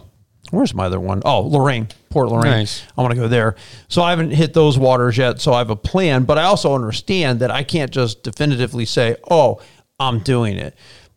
where's 0.50 0.74
my 0.74 0.86
other 0.86 1.00
one? 1.00 1.22
Oh, 1.24 1.42
Lorain, 1.42 1.88
Port 2.10 2.28
Lorain. 2.28 2.50
Nice. 2.50 2.84
I 2.96 3.02
want 3.02 3.14
to 3.14 3.20
go 3.20 3.28
there. 3.28 3.56
So 3.88 4.02
I 4.02 4.10
haven't 4.10 4.30
hit 4.30 4.54
those 4.54 4.78
waters 4.78 5.16
yet. 5.18 5.40
So 5.40 5.52
I 5.52 5.58
have 5.58 5.70
a 5.70 5.76
plan, 5.76 6.24
but 6.24 6.38
I 6.38 6.44
also 6.44 6.74
understand 6.74 7.40
that 7.40 7.50
I 7.50 7.62
can't 7.62 7.90
just 7.90 8.22
definitively 8.22 8.84
say, 8.84 9.16
oh, 9.30 9.60
I'm 9.98 10.20
doing 10.20 10.56
it 10.56 10.76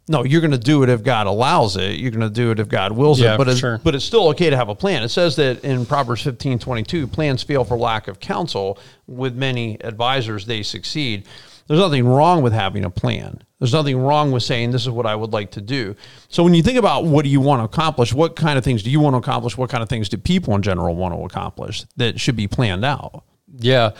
no, 0.09 0.23
you're 0.23 0.41
going 0.41 0.51
to 0.51 0.57
do 0.57 0.81
it 0.81 0.89
if 0.89 1.03
God 1.03 1.27
allows 1.27 1.77
it. 1.77 1.99
You're 1.99 2.09
going 2.09 2.21
to 2.21 2.31
do 2.31 2.49
it 2.49 2.59
if 2.59 2.67
God 2.67 2.91
wills 2.91 3.21
yeah, 3.21 3.35
it. 3.35 3.37
But 3.37 3.47
it's, 3.47 3.59
sure. 3.59 3.79
but 3.83 3.93
it's 3.93 4.03
still 4.03 4.29
okay 4.29 4.49
to 4.49 4.57
have 4.57 4.67
a 4.67 4.73
plan. 4.73 5.03
It 5.03 5.09
says 5.09 5.35
that 5.35 5.63
in 5.63 5.85
Proverbs 5.85 6.23
15, 6.23 6.57
22, 6.57 7.05
plans 7.05 7.43
fail 7.43 7.63
for 7.63 7.77
lack 7.77 8.07
of 8.07 8.19
counsel. 8.19 8.79
With 9.05 9.35
many 9.35 9.81
advisors, 9.83 10.47
they 10.47 10.63
succeed. 10.63 11.27
There's 11.69 11.79
nothing 11.79 12.05
wrong 12.05 12.41
with 12.41 12.51
having 12.51 12.83
a 12.83 12.89
plan. 12.89 13.41
There's 13.59 13.71
nothing 13.71 13.97
wrong 13.97 14.31
with 14.31 14.43
saying 14.43 14.71
this 14.71 14.81
is 14.81 14.89
what 14.89 15.05
I 15.05 15.15
would 15.15 15.31
like 15.31 15.51
to 15.51 15.61
do. 15.61 15.95
So 16.27 16.43
when 16.43 16.53
you 16.53 16.61
think 16.61 16.77
about 16.77 17.05
what 17.05 17.23
do 17.23 17.29
you 17.29 17.39
want 17.39 17.61
to 17.61 17.63
accomplish, 17.63 18.13
what 18.13 18.35
kind 18.35 18.57
of 18.57 18.65
things 18.65 18.83
do 18.83 18.89
you 18.89 18.99
want 18.99 19.13
to 19.13 19.19
accomplish? 19.19 19.57
What 19.57 19.69
kind 19.69 19.81
of 19.81 19.87
things 19.87 20.09
do 20.09 20.17
people 20.17 20.53
in 20.55 20.61
general 20.61 20.95
want 20.95 21.13
to 21.13 21.21
accomplish 21.21 21.85
that 21.95 22.19
should 22.19 22.35
be 22.35 22.47
planned 22.47 22.83
out? 22.83 23.23
Yeah. 23.55 23.91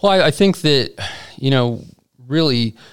Well, 0.00 0.12
I, 0.12 0.28
I 0.28 0.30
think 0.30 0.62
that, 0.62 0.94
you 1.36 1.50
know, 1.50 1.84
really– 2.26 2.74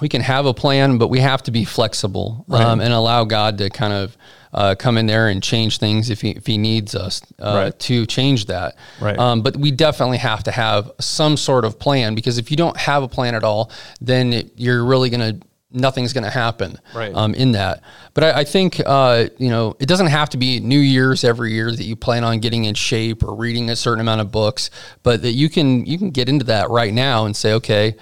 we 0.00 0.08
can 0.08 0.20
have 0.20 0.46
a 0.46 0.54
plan, 0.54 0.98
but 0.98 1.08
we 1.08 1.20
have 1.20 1.42
to 1.44 1.50
be 1.50 1.64
flexible 1.64 2.44
right. 2.48 2.62
um, 2.62 2.80
and 2.80 2.92
allow 2.92 3.24
God 3.24 3.58
to 3.58 3.70
kind 3.70 3.92
of 3.92 4.16
uh, 4.54 4.74
come 4.76 4.96
in 4.96 5.06
there 5.06 5.28
and 5.28 5.42
change 5.42 5.78
things 5.78 6.10
if 6.10 6.20
he, 6.20 6.30
if 6.30 6.46
he 6.46 6.56
needs 6.56 6.94
us 6.94 7.20
uh, 7.40 7.64
right. 7.64 7.78
to 7.80 8.06
change 8.06 8.46
that. 8.46 8.76
Right. 9.00 9.18
Um, 9.18 9.42
but 9.42 9.56
we 9.56 9.72
definitely 9.72 10.18
have 10.18 10.44
to 10.44 10.52
have 10.52 10.92
some 11.00 11.36
sort 11.36 11.64
of 11.64 11.78
plan 11.78 12.14
because 12.14 12.38
if 12.38 12.50
you 12.50 12.56
don't 12.56 12.76
have 12.76 13.02
a 13.02 13.08
plan 13.08 13.34
at 13.34 13.42
all, 13.42 13.70
then 14.00 14.32
it, 14.32 14.52
you're 14.56 14.84
really 14.84 15.10
going 15.10 15.40
to 15.40 15.46
nothing's 15.74 16.12
going 16.12 16.22
to 16.22 16.30
happen 16.30 16.78
right. 16.94 17.12
um, 17.14 17.34
in 17.34 17.52
that. 17.52 17.82
But 18.14 18.24
I, 18.24 18.40
I 18.40 18.44
think 18.44 18.80
uh, 18.86 19.26
you 19.38 19.50
know 19.50 19.76
it 19.80 19.86
doesn't 19.86 20.06
have 20.06 20.30
to 20.30 20.36
be 20.36 20.60
New 20.60 20.78
Year's 20.78 21.24
every 21.24 21.52
year 21.52 21.70
that 21.70 21.82
you 21.82 21.96
plan 21.96 22.22
on 22.22 22.38
getting 22.38 22.64
in 22.64 22.74
shape 22.74 23.24
or 23.24 23.34
reading 23.34 23.68
a 23.68 23.76
certain 23.76 24.00
amount 24.00 24.20
of 24.20 24.30
books, 24.30 24.70
but 25.02 25.22
that 25.22 25.32
you 25.32 25.50
can 25.50 25.84
you 25.84 25.98
can 25.98 26.10
get 26.10 26.28
into 26.28 26.44
that 26.46 26.70
right 26.70 26.94
now 26.94 27.26
and 27.26 27.36
say, 27.36 27.52
okay, 27.54 27.96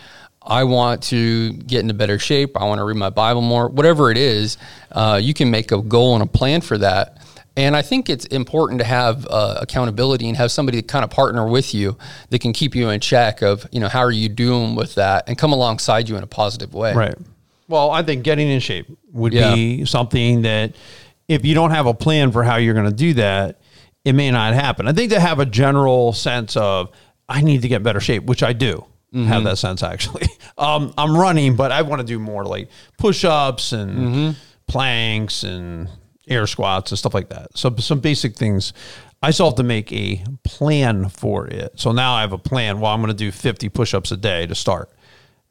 I 0.44 0.64
want 0.64 1.02
to 1.04 1.52
get 1.52 1.80
into 1.80 1.94
better 1.94 2.18
shape. 2.18 2.60
I 2.60 2.64
want 2.64 2.78
to 2.78 2.84
read 2.84 2.96
my 2.96 3.10
Bible 3.10 3.42
more. 3.42 3.68
Whatever 3.68 4.10
it 4.10 4.18
is, 4.18 4.58
uh, 4.90 5.20
you 5.22 5.34
can 5.34 5.50
make 5.50 5.72
a 5.72 5.80
goal 5.80 6.14
and 6.14 6.22
a 6.22 6.26
plan 6.26 6.60
for 6.60 6.78
that. 6.78 7.18
And 7.56 7.76
I 7.76 7.82
think 7.82 8.08
it's 8.08 8.24
important 8.26 8.80
to 8.80 8.86
have 8.86 9.26
uh, 9.28 9.58
accountability 9.60 10.26
and 10.26 10.36
have 10.38 10.50
somebody 10.50 10.80
to 10.80 10.86
kind 10.86 11.04
of 11.04 11.10
partner 11.10 11.46
with 11.46 11.74
you 11.74 11.98
that 12.30 12.40
can 12.40 12.52
keep 12.52 12.74
you 12.74 12.88
in 12.88 13.00
check 13.00 13.42
of, 13.42 13.66
you 13.70 13.78
know, 13.78 13.88
how 13.88 14.00
are 14.00 14.10
you 14.10 14.28
doing 14.30 14.74
with 14.74 14.94
that 14.94 15.28
and 15.28 15.36
come 15.36 15.52
alongside 15.52 16.08
you 16.08 16.16
in 16.16 16.22
a 16.22 16.26
positive 16.26 16.72
way. 16.72 16.94
Right. 16.94 17.14
Well, 17.68 17.90
I 17.90 18.02
think 18.02 18.24
getting 18.24 18.48
in 18.48 18.60
shape 18.60 18.86
would 19.12 19.34
yeah. 19.34 19.54
be 19.54 19.84
something 19.84 20.42
that 20.42 20.74
if 21.28 21.44
you 21.44 21.54
don't 21.54 21.70
have 21.70 21.86
a 21.86 21.94
plan 21.94 22.32
for 22.32 22.42
how 22.42 22.56
you're 22.56 22.74
going 22.74 22.88
to 22.88 22.96
do 22.96 23.14
that, 23.14 23.60
it 24.04 24.14
may 24.14 24.30
not 24.30 24.54
happen. 24.54 24.88
I 24.88 24.92
think 24.92 25.12
to 25.12 25.20
have 25.20 25.38
a 25.38 25.46
general 25.46 26.12
sense 26.12 26.56
of, 26.56 26.90
I 27.28 27.42
need 27.42 27.62
to 27.62 27.68
get 27.68 27.82
better 27.82 28.00
shape, 28.00 28.24
which 28.24 28.42
I 28.42 28.52
do 28.52 28.84
mm-hmm. 29.12 29.26
have 29.26 29.44
that 29.44 29.58
sense 29.58 29.82
actually. 29.82 30.26
Um, 30.58 30.92
I'm 30.98 31.16
running, 31.16 31.56
but 31.56 31.72
I 31.72 31.80
want 31.80 32.00
to 32.00 32.06
do 32.06 32.18
more 32.18 32.44
like 32.44 32.68
push 32.98 33.24
ups 33.24 33.72
and 33.72 33.90
mm-hmm. 33.98 34.30
planks 34.66 35.44
and 35.44 35.88
air 36.28 36.46
squats 36.46 36.92
and 36.92 36.98
stuff 36.98 37.14
like 37.14 37.30
that. 37.30 37.56
So 37.56 37.74
some 37.76 38.00
basic 38.00 38.36
things. 38.36 38.74
I 39.22 39.30
still 39.30 39.46
have 39.46 39.56
to 39.56 39.62
make 39.62 39.90
a 39.92 40.22
plan 40.44 41.08
for 41.08 41.46
it. 41.46 41.80
So 41.80 41.90
now 41.90 42.14
I 42.14 42.20
have 42.20 42.32
a 42.32 42.38
plan. 42.38 42.80
Well, 42.80 42.92
I'm 42.92 43.00
going 43.00 43.08
to 43.08 43.16
do 43.16 43.32
50 43.32 43.70
push 43.70 43.94
ups 43.94 44.12
a 44.12 44.16
day 44.16 44.46
to 44.46 44.54
start. 44.54 44.90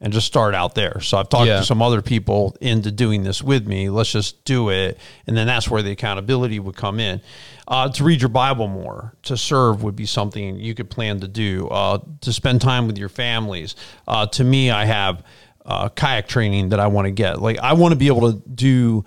And 0.02 0.12
just 0.12 0.26
start 0.26 0.54
out 0.54 0.74
there. 0.74 1.00
So 1.00 1.16
I've 1.16 1.28
talked 1.28 1.46
Yeah. 1.46 1.60
to 1.60 1.64
some 1.64 1.80
other 1.80 2.02
people 2.02 2.56
into 2.60 2.90
doing 2.90 3.22
this 3.22 3.40
with 3.42 3.66
me. 3.66 3.88
Let's 3.88 4.10
just 4.12 4.44
do 4.44 4.68
it. 4.68 4.98
And 5.28 5.36
then 5.36 5.46
that's 5.46 5.70
where 5.70 5.80
the 5.80 5.92
accountability 5.92 6.58
would 6.58 6.76
come 6.76 6.98
in. 7.00 7.20
Uh, 7.68 7.88
to 7.88 8.02
read 8.02 8.20
your 8.20 8.28
Bible 8.28 8.66
more, 8.66 9.14
to 9.22 9.36
serve 9.36 9.84
would 9.84 9.94
be 9.94 10.04
something 10.04 10.56
you 10.58 10.74
could 10.74 10.90
plan 10.90 11.20
to 11.20 11.28
do, 11.28 11.68
uh, 11.68 11.98
to 12.20 12.32
spend 12.32 12.60
time 12.60 12.88
with 12.88 12.98
your 12.98 13.08
families. 13.08 13.76
Uh, 14.08 14.26
to 14.26 14.42
me, 14.44 14.70
I 14.70 14.84
have 14.84 15.22
uh, 15.64 15.88
kayak 15.90 16.26
training 16.26 16.70
that 16.70 16.80
I 16.80 16.88
want 16.88 17.06
to 17.06 17.12
get. 17.12 17.40
Like, 17.40 17.60
I 17.60 17.74
want 17.74 17.92
to 17.92 17.96
be 17.96 18.08
able 18.08 18.32
to 18.32 18.42
do 18.52 19.04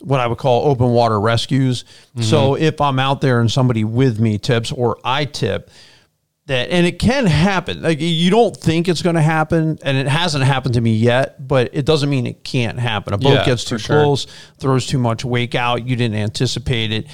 what 0.00 0.20
I 0.20 0.28
would 0.28 0.38
call 0.38 0.68
open 0.70 0.90
water 0.90 1.18
rescues. 1.18 1.84
So 2.20 2.54
if 2.54 2.80
I'm 2.80 3.00
out 3.00 3.20
there 3.20 3.40
and 3.40 3.50
somebody 3.50 3.82
with 3.82 4.20
me 4.20 4.38
tips 4.38 4.70
or 4.70 4.98
I 5.02 5.24
tip, 5.24 5.70
that 6.46 6.70
and 6.70 6.86
it 6.86 6.98
can 6.98 7.26
happen. 7.26 7.82
Like 7.82 8.00
you 8.00 8.30
don't 8.30 8.56
think 8.56 8.88
it's 8.88 9.02
going 9.02 9.16
to 9.16 9.22
happen 9.22 9.78
and 9.82 9.96
it 9.96 10.06
hasn't 10.06 10.44
happened 10.44 10.74
to 10.74 10.80
me 10.80 10.94
yet 10.94 11.46
but 11.46 11.70
it 11.72 11.84
doesn't 11.84 12.08
mean 12.08 12.26
it 12.26 12.44
can't 12.44 12.78
happen. 12.78 13.12
A 13.14 13.18
boat 13.18 13.34
Yeah, 13.34 13.44
gets 13.44 13.64
too 13.64 13.78
sure. 13.78 13.96
close 14.02 14.26
throws 14.58 14.86
too 14.86 14.98
much 14.98 15.24
wake 15.24 15.54
out 15.54 15.86
you 15.86 15.96
didn't 15.96 16.16
anticipate 16.16 16.92
it. 16.92 17.06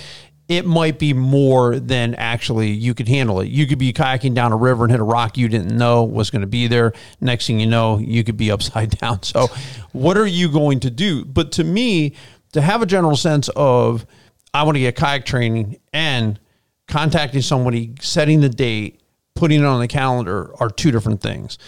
It 0.48 0.66
might 0.66 0.98
be 0.98 1.14
more 1.14 1.78
than 1.78 2.14
actually 2.16 2.70
you 2.70 2.92
could 2.94 3.08
handle 3.08 3.40
it. 3.40 3.48
You 3.48 3.66
could 3.66 3.78
be 3.78 3.92
kayaking 3.92 4.34
down 4.34 4.52
a 4.52 4.56
river 4.56 4.84
and 4.84 4.90
hit 4.90 5.00
a 5.00 5.04
rock 5.04 5.38
you 5.38 5.48
didn't 5.48 5.74
know 5.76 6.04
was 6.04 6.30
going 6.30 6.42
to 6.42 6.46
be 6.48 6.66
there. 6.66 6.92
Next 7.20 7.46
thing 7.46 7.58
you 7.58 7.66
know 7.66 7.98
you 7.98 8.22
could 8.24 8.36
be 8.36 8.50
upside 8.56 8.90
down. 8.98 9.22
So 9.22 9.48
what 9.92 10.16
are 10.18 10.26
you 10.26 10.50
going 10.50 10.80
to 10.80 10.90
do? 10.90 11.24
But 11.24 11.52
to 11.52 11.64
me 11.64 12.14
to 12.52 12.60
have 12.60 12.82
a 12.82 12.86
general 12.86 13.16
sense 13.16 13.48
of 13.56 14.04
i 14.52 14.62
want 14.62 14.76
to 14.76 14.80
get 14.80 14.94
kayak 14.94 15.24
training 15.24 15.78
and 15.94 16.38
contacting 16.86 17.40
somebody 17.40 17.94
setting 18.02 18.42
the 18.42 18.48
date 18.50 19.01
putting 19.34 19.60
it 19.60 19.66
on 19.66 19.80
the 19.80 19.88
calendar 19.88 20.50
are 20.60 20.70
two 20.70 20.90
different 20.90 21.20
things. 21.20 21.58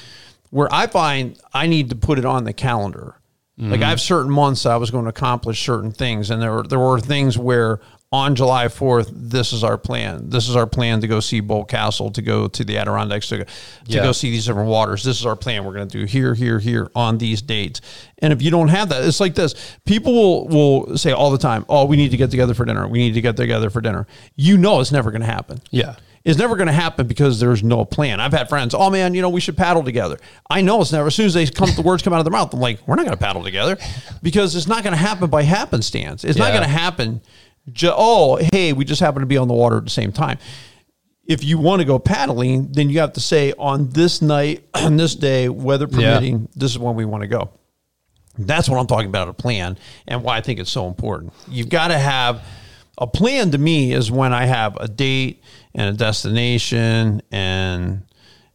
Where 0.51 0.73
I 0.73 0.87
find 0.87 1.39
I 1.53 1.67
need 1.67 1.91
to 1.91 1.97
put 1.97 2.19
it 2.19 2.25
on 2.25 2.45
the 2.45 2.53
calendar. 2.53 3.17
Like 3.57 3.83
I 3.83 3.91
have 3.91 3.99
mm-hmm. 3.99 4.03
certain 4.03 4.33
months 4.33 4.67
I 4.67 4.77
was 4.77 4.91
going 4.91 5.05
to 5.05 5.11
accomplish 5.11 5.65
certain 5.65 5.93
things, 5.93 6.31
and 6.31 6.43
there 6.43 6.53
were, 6.53 6.63
there 6.65 6.81
were 6.81 6.99
things 6.99 7.39
where 7.39 7.81
on 8.11 8.35
July 8.35 8.69
fourth, 8.69 9.11
this 9.13 9.53
is 9.53 9.63
our 9.63 9.79
plan. 9.79 10.29
This 10.29 10.49
is 10.49 10.57
our 10.57 10.67
plan 10.67 11.01
to 11.01 11.07
go 11.07 11.19
see 11.21 11.41
Boldt 11.43 11.69
Castle, 11.69 12.11
to 12.13 12.23
go 12.23 12.47
to 12.49 12.65
the 12.65 12.79
Adirondacks, 12.79 13.29
to, 13.29 13.39
go- 13.39 13.45
to 13.45 13.51
Yeah. 13.87 14.03
go 14.03 14.13
see 14.13 14.31
these 14.31 14.47
different 14.47 14.69
waters. 14.71 15.03
This 15.03 15.19
is 15.19 15.27
our 15.27 15.37
plan. 15.37 15.65
We're 15.65 15.75
going 15.75 15.89
to 15.89 15.99
do 15.99 16.05
here, 16.05 16.35
here, 16.35 16.59
here 16.61 16.91
on 16.95 17.19
these 17.19 17.43
dates. 17.43 17.81
And 18.19 18.33
if 18.33 18.43
you 18.43 18.51
don't 18.53 18.69
have 18.69 18.89
that, 18.89 19.05
it's 19.05 19.21
like 19.21 19.35
this. 19.37 19.55
People 19.85 20.13
will 20.15 20.49
will 20.49 20.97
say 20.97 21.13
all 21.13 21.31
the 21.31 21.39
time, 21.39 21.65
"Oh, 21.69 21.85
we 21.85 21.97
need 21.97 22.11
to 22.11 22.17
get 22.17 22.31
together 22.31 22.55
for 22.55 22.65
dinner. 22.65 22.87
We 22.89 22.99
need 22.99 23.15
to 23.15 23.21
get 23.21 23.37
together 23.37 23.71
for 23.71 23.81
dinner." 23.81 24.07
You 24.37 24.59
know, 24.59 24.81
it's 24.81 24.93
never 24.93 25.11
going 25.11 25.23
to 25.23 25.27
happen 25.27 25.61
Yeah. 25.71 25.97
Is 26.25 26.39
never 26.39 26.57
going 26.57 26.69
to 26.69 26.73
happen 26.73 27.07
because 27.07 27.39
there's 27.39 27.63
no 27.63 27.85
plan. 27.85 28.19
I've 28.19 28.33
had 28.33 28.49
friends, 28.49 28.75
oh 28.75 28.89
man, 28.91 29.15
you 29.15 29.21
know, 29.21 29.29
we 29.29 29.41
should 29.41 29.57
paddle 29.57 29.83
together. 29.83 30.19
I 30.49 30.63
know 30.63 30.81
it's 30.81 30.91
never. 30.93 31.09
As 31.09 31.15
soon 31.15 31.27
as 31.27 31.35
they 31.35 31.47
come, 31.47 31.69
the 31.77 31.83
words 31.83 32.03
come 32.03 32.13
out 32.15 32.19
of 32.19 32.25
their 32.25 32.33
mouth, 32.33 32.53
I'm 32.55 32.61
like, 32.61 32.87
we're 32.87 32.97
not 32.97 33.05
going 33.05 33.17
to 33.17 33.23
paddle 33.23 33.43
together 33.43 33.77
because 34.23 34.57
it's 34.57 34.67
not 34.67 34.83
going 34.83 34.93
to 34.95 34.99
happen 34.99 35.29
by 35.29 35.43
happenstance. 35.43 36.25
It's 36.25 36.39
not 36.39 36.51
going 36.51 36.63
to 36.63 36.69
happen. 36.69 37.21
Ju- 37.73 37.93
oh, 37.95 38.39
hey, 38.53 38.73
we 38.73 38.85
just 38.85 39.01
happen 39.01 39.21
to 39.21 39.27
be 39.27 39.37
on 39.37 39.49
the 39.49 39.55
water 39.55 39.77
at 39.77 39.85
the 39.85 39.91
same 39.91 40.13
time. 40.13 40.39
If 41.27 41.43
you 41.45 41.59
want 41.59 41.81
to 41.81 41.87
go 41.87 41.99
paddling, 41.99 42.73
then 42.73 42.91
you 42.91 43.01
have 43.01 43.15
to 43.15 43.21
say 43.21 43.53
on 43.59 43.91
this 43.91 44.23
night, 44.23 44.65
on 44.75 44.97
this 44.97 45.15
day, 45.15 45.49
weather 45.51 45.87
permitting, 45.87 46.49
this 46.55 46.71
is 46.71 46.79
when 46.79 46.95
we 46.95 47.05
want 47.05 47.23
to 47.23 47.29
go. 47.29 47.51
That's 48.37 48.69
what 48.69 48.79
I'm 48.79 48.87
talking 48.87 49.09
about 49.09 49.29
a 49.29 49.33
plan 49.33 49.79
and 50.09 50.23
why 50.23 50.39
I 50.39 50.41
think 50.41 50.59
it's 50.59 50.71
so 50.71 50.89
important. 50.89 51.33
You've 51.49 51.69
got 51.69 51.89
to 51.89 51.99
have 51.99 52.43
a 52.99 53.07
plan 53.07 53.51
to 53.53 53.59
me 53.59 53.93
is 53.93 54.11
when 54.11 54.33
I 54.33 54.47
have 54.47 54.77
a 54.77 54.89
date 54.89 55.43
and 55.75 55.95
a 55.95 55.99
destination 55.99 57.23
and 57.31 58.03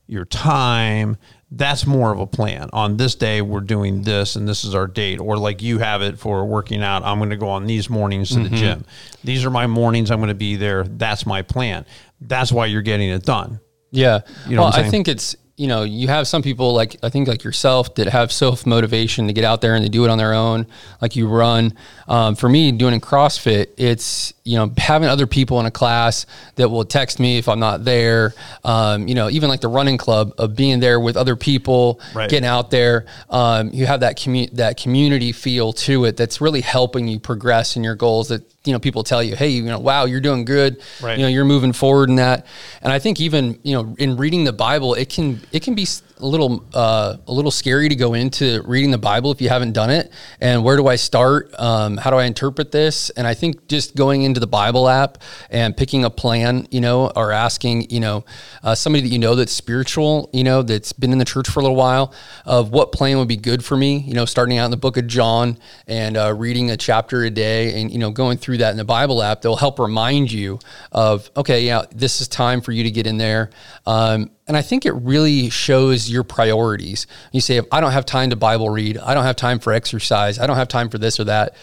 your 0.08 0.25
time. 0.25 1.17
That's 1.51 1.88
more 1.88 2.12
of 2.12 2.19
a 2.19 2.27
plan. 2.27 2.69
On 2.74 2.98
this 2.98 3.15
day, 3.15 3.41
we're 3.41 3.62
doing 3.62 4.03
this 4.03 4.36
and 4.36 4.48
this 4.48 4.63
is 4.63 4.75
our 4.75 4.86
date. 4.86 5.19
Or 5.19 5.36
like 5.36 5.63
you 5.63 5.79
have 5.79 6.03
it 6.03 6.19
for 6.19 6.46
working 6.46 6.84
out, 6.84 7.03
I'm 7.03 7.17
going 7.17 7.31
to 7.31 7.38
go 7.38 7.50
on 7.50 7.65
these 7.65 7.89
mornings 7.89 8.29
to 8.29 8.36
the 8.36 8.41
mm-hmm. 8.46 8.55
gym. 8.55 8.86
These 9.24 9.46
are 9.46 9.50
my 9.50 9.65
mornings. 9.65 10.12
I'm 10.12 10.19
going 10.19 10.27
to 10.29 10.36
be 10.36 10.58
there. 10.58 10.84
That's 10.84 11.25
my 11.25 11.41
plan. 11.41 11.86
That's 12.22 12.51
why 12.51 12.67
you're 12.67 12.84
getting 12.84 13.10
it 13.10 13.24
done. 13.24 13.60
Yeah. 13.89 14.19
You 14.48 14.58
know 14.58 14.63
well, 14.63 14.74
I 14.75 14.88
think 14.89 15.08
it's, 15.08 15.36
you 15.59 15.67
know, 15.67 15.83
you 15.83 16.07
have 16.07 16.25
some 16.25 16.41
people 16.41 16.73
like, 16.73 16.95
I 17.03 17.09
think 17.09 17.27
like 17.27 17.43
yourself 17.43 17.93
that 17.95 18.07
have 18.07 18.31
self 18.31 18.65
motivation 18.65 19.27
to 19.27 19.33
get 19.33 19.43
out 19.43 19.59
there 19.59 19.75
and 19.75 19.83
they 19.83 19.89
do 19.89 20.05
it 20.05 20.09
on 20.09 20.17
their 20.17 20.33
own. 20.33 20.65
Like 21.01 21.17
you 21.17 21.27
run. 21.27 21.73
Um, 22.07 22.35
for 22.35 22.47
me, 22.47 22.71
doing 22.71 22.93
in 22.93 23.01
CrossFit, 23.01 23.67
it's, 23.77 24.33
you 24.45 24.55
know, 24.57 24.71
having 24.77 25.09
other 25.09 25.27
people 25.27 25.59
in 25.59 25.65
a 25.65 25.71
class 25.71 26.25
that 26.55 26.69
will 26.69 26.85
text 26.85 27.19
me 27.19 27.37
if 27.37 27.49
I'm 27.49 27.59
not 27.59 27.83
there. 27.83 28.33
Um, 28.63 29.07
you 29.09 29.15
know, 29.15 29.29
even 29.29 29.49
like 29.49 29.59
the 29.59 29.67
running 29.67 29.97
club 29.97 30.33
of 30.37 30.55
being 30.55 30.79
there 30.79 30.99
with 30.99 31.17
other 31.17 31.35
people, 31.35 31.99
Right. 32.15 32.29
getting 32.29 32.47
out 32.47 32.71
there. 32.71 33.05
Um, 33.29 33.69
you 33.73 33.85
have 33.85 33.99
that 33.99 34.17
commu- 34.17 34.51
that 34.53 34.77
community 34.77 35.33
feel 35.33 35.73
to 35.73 36.05
it 36.05 36.15
that's 36.15 36.39
really 36.39 36.61
helping 36.61 37.07
you 37.09 37.19
progress 37.19 37.75
in 37.75 37.83
your 37.83 37.95
goals 37.95 38.29
that, 38.29 38.41
you 38.65 38.73
know, 38.73 38.79
people 38.79 39.03
tell 39.03 39.21
you, 39.21 39.35
hey, 39.35 39.49
you 39.49 39.63
know, 39.63 39.79
wow, 39.79 40.05
you're 40.05 40.19
doing 40.21 40.45
good. 40.45 40.81
Right. 41.01 41.17
You 41.17 41.23
know, 41.23 41.29
you're 41.29 41.45
moving 41.45 41.73
forward 41.73 42.09
in 42.09 42.15
that. 42.15 42.45
And 42.81 42.91
I 42.93 42.99
think 42.99 43.19
even 43.21 43.59
you 43.63 43.73
know 43.75 43.95
in 43.99 44.17
reading 44.17 44.45
the 44.45 44.53
Bible, 44.53 44.93
it 44.95 45.09
can 45.09 45.41
it 45.51 45.63
can 45.63 45.75
be 45.75 45.87
a 46.17 46.25
little 46.25 46.65
uh, 46.73 47.17
a 47.27 47.31
little 47.31 47.51
scary 47.51 47.89
to 47.89 47.95
go 47.95 48.13
into 48.13 48.61
reading 48.65 48.91
the 48.91 48.97
Bible 48.97 49.31
if 49.31 49.41
you 49.41 49.49
haven't 49.49 49.71
done 49.71 49.89
it. 49.89 50.11
And 50.39 50.63
where 50.63 50.77
do 50.77 50.87
I 50.87 50.95
start? 50.95 51.53
Um, 51.57 51.97
how 51.97 52.11
do 52.11 52.17
I 52.17 52.25
interpret 52.25 52.71
this? 52.71 53.09
And 53.11 53.25
I 53.25 53.33
think 53.33 53.67
just 53.67 53.95
going 53.95 54.23
into 54.23 54.39
the 54.39 54.47
Bible 54.47 54.87
app 54.87 55.19
and 55.49 55.75
picking 55.75 56.05
a 56.05 56.09
plan, 56.09 56.67
you 56.71 56.81
know, 56.81 57.09
or 57.15 57.31
asking, 57.31 57.89
you 57.89 57.99
know, 57.99 58.25
uh, 58.63 58.75
somebody 58.75 59.01
that 59.03 59.09
you 59.09 59.19
know 59.19 59.35
that's 59.35 59.51
spiritual, 59.51 60.29
you 60.33 60.43
know, 60.43 60.61
that's 60.61 60.93
been 60.93 61.11
in 61.11 61.17
the 61.17 61.25
church 61.25 61.49
for 61.49 61.61
a 61.61 61.63
little 61.63 61.77
while, 61.77 62.13
of 62.45 62.71
what 62.71 62.91
plan 62.91 63.17
would 63.17 63.27
be 63.27 63.37
good 63.37 63.63
for 63.63 63.77
me. 63.77 63.99
You 63.99 64.13
know, 64.13 64.25
starting 64.25 64.57
out 64.57 64.65
in 64.65 64.71
the 64.71 64.77
Book 64.77 64.97
of 64.97 65.07
John 65.07 65.57
and 65.87 66.17
uh, 66.17 66.33
reading 66.33 66.69
a 66.71 66.77
chapter 66.77 67.23
a 67.23 67.29
day, 67.29 67.81
and 67.81 67.91
you 67.91 67.97
know, 67.97 68.11
going 68.11 68.37
through 68.37 68.57
that 68.57 68.71
in 68.71 68.77
the 68.77 68.85
Bible 68.85 69.23
app, 69.23 69.41
they'll 69.41 69.55
help 69.55 69.79
remind 69.79 70.31
you 70.31 70.59
of 70.91 71.31
okay, 71.35 71.65
yeah, 71.65 71.83
this 71.91 72.21
is 72.21 72.27
time 72.27 72.61
for 72.61 72.71
you 72.71 72.83
to 72.83 72.91
get 72.91 73.07
in 73.07 73.17
there. 73.17 73.49
Um, 73.85 74.31
and 74.49 74.57
I 74.57 74.61
think 74.63 74.85
it 74.85 74.93
really 74.93 75.49
shows 75.51 76.09
your 76.09 76.23
priorities. 76.23 77.05
You 77.31 77.39
say, 77.39 77.57
if 77.57 77.65
I 77.71 77.79
don't 77.79 77.91
have 77.91 78.05
time 78.05 78.31
to 78.31 78.35
Bible 78.35 78.69
read, 78.71 78.97
I 78.97 79.13
don't 79.13 79.23
have 79.23 79.35
time 79.35 79.59
for 79.59 79.71
exercise, 79.71 80.39
I 80.39 80.47
don't 80.47 80.57
have 80.57 80.67
time 80.67 80.89
for 80.89 80.97
this 80.97 81.19
or 81.19 81.23
that, 81.25 81.55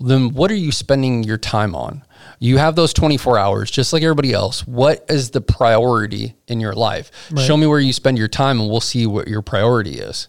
then 0.00 0.34
what 0.34 0.50
are 0.50 0.56
you 0.56 0.72
spending 0.72 1.22
your 1.22 1.38
time 1.38 1.74
on? 1.76 2.02
You 2.40 2.58
have 2.58 2.74
those 2.74 2.92
24 2.92 3.38
hours, 3.38 3.70
just 3.70 3.92
like 3.92 4.02
everybody 4.02 4.32
else. 4.32 4.66
What 4.66 5.06
is 5.08 5.30
the 5.30 5.40
priority 5.40 6.34
in 6.48 6.58
your 6.58 6.72
life? 6.74 7.12
Show 7.38 7.56
me 7.56 7.68
where 7.68 7.78
you 7.78 7.92
spend 7.92 8.18
your 8.18 8.26
time, 8.26 8.60
and 8.60 8.68
we'll 8.68 8.80
see 8.80 9.06
what 9.06 9.28
your 9.28 9.42
priority 9.42 10.00
is. 10.00 10.26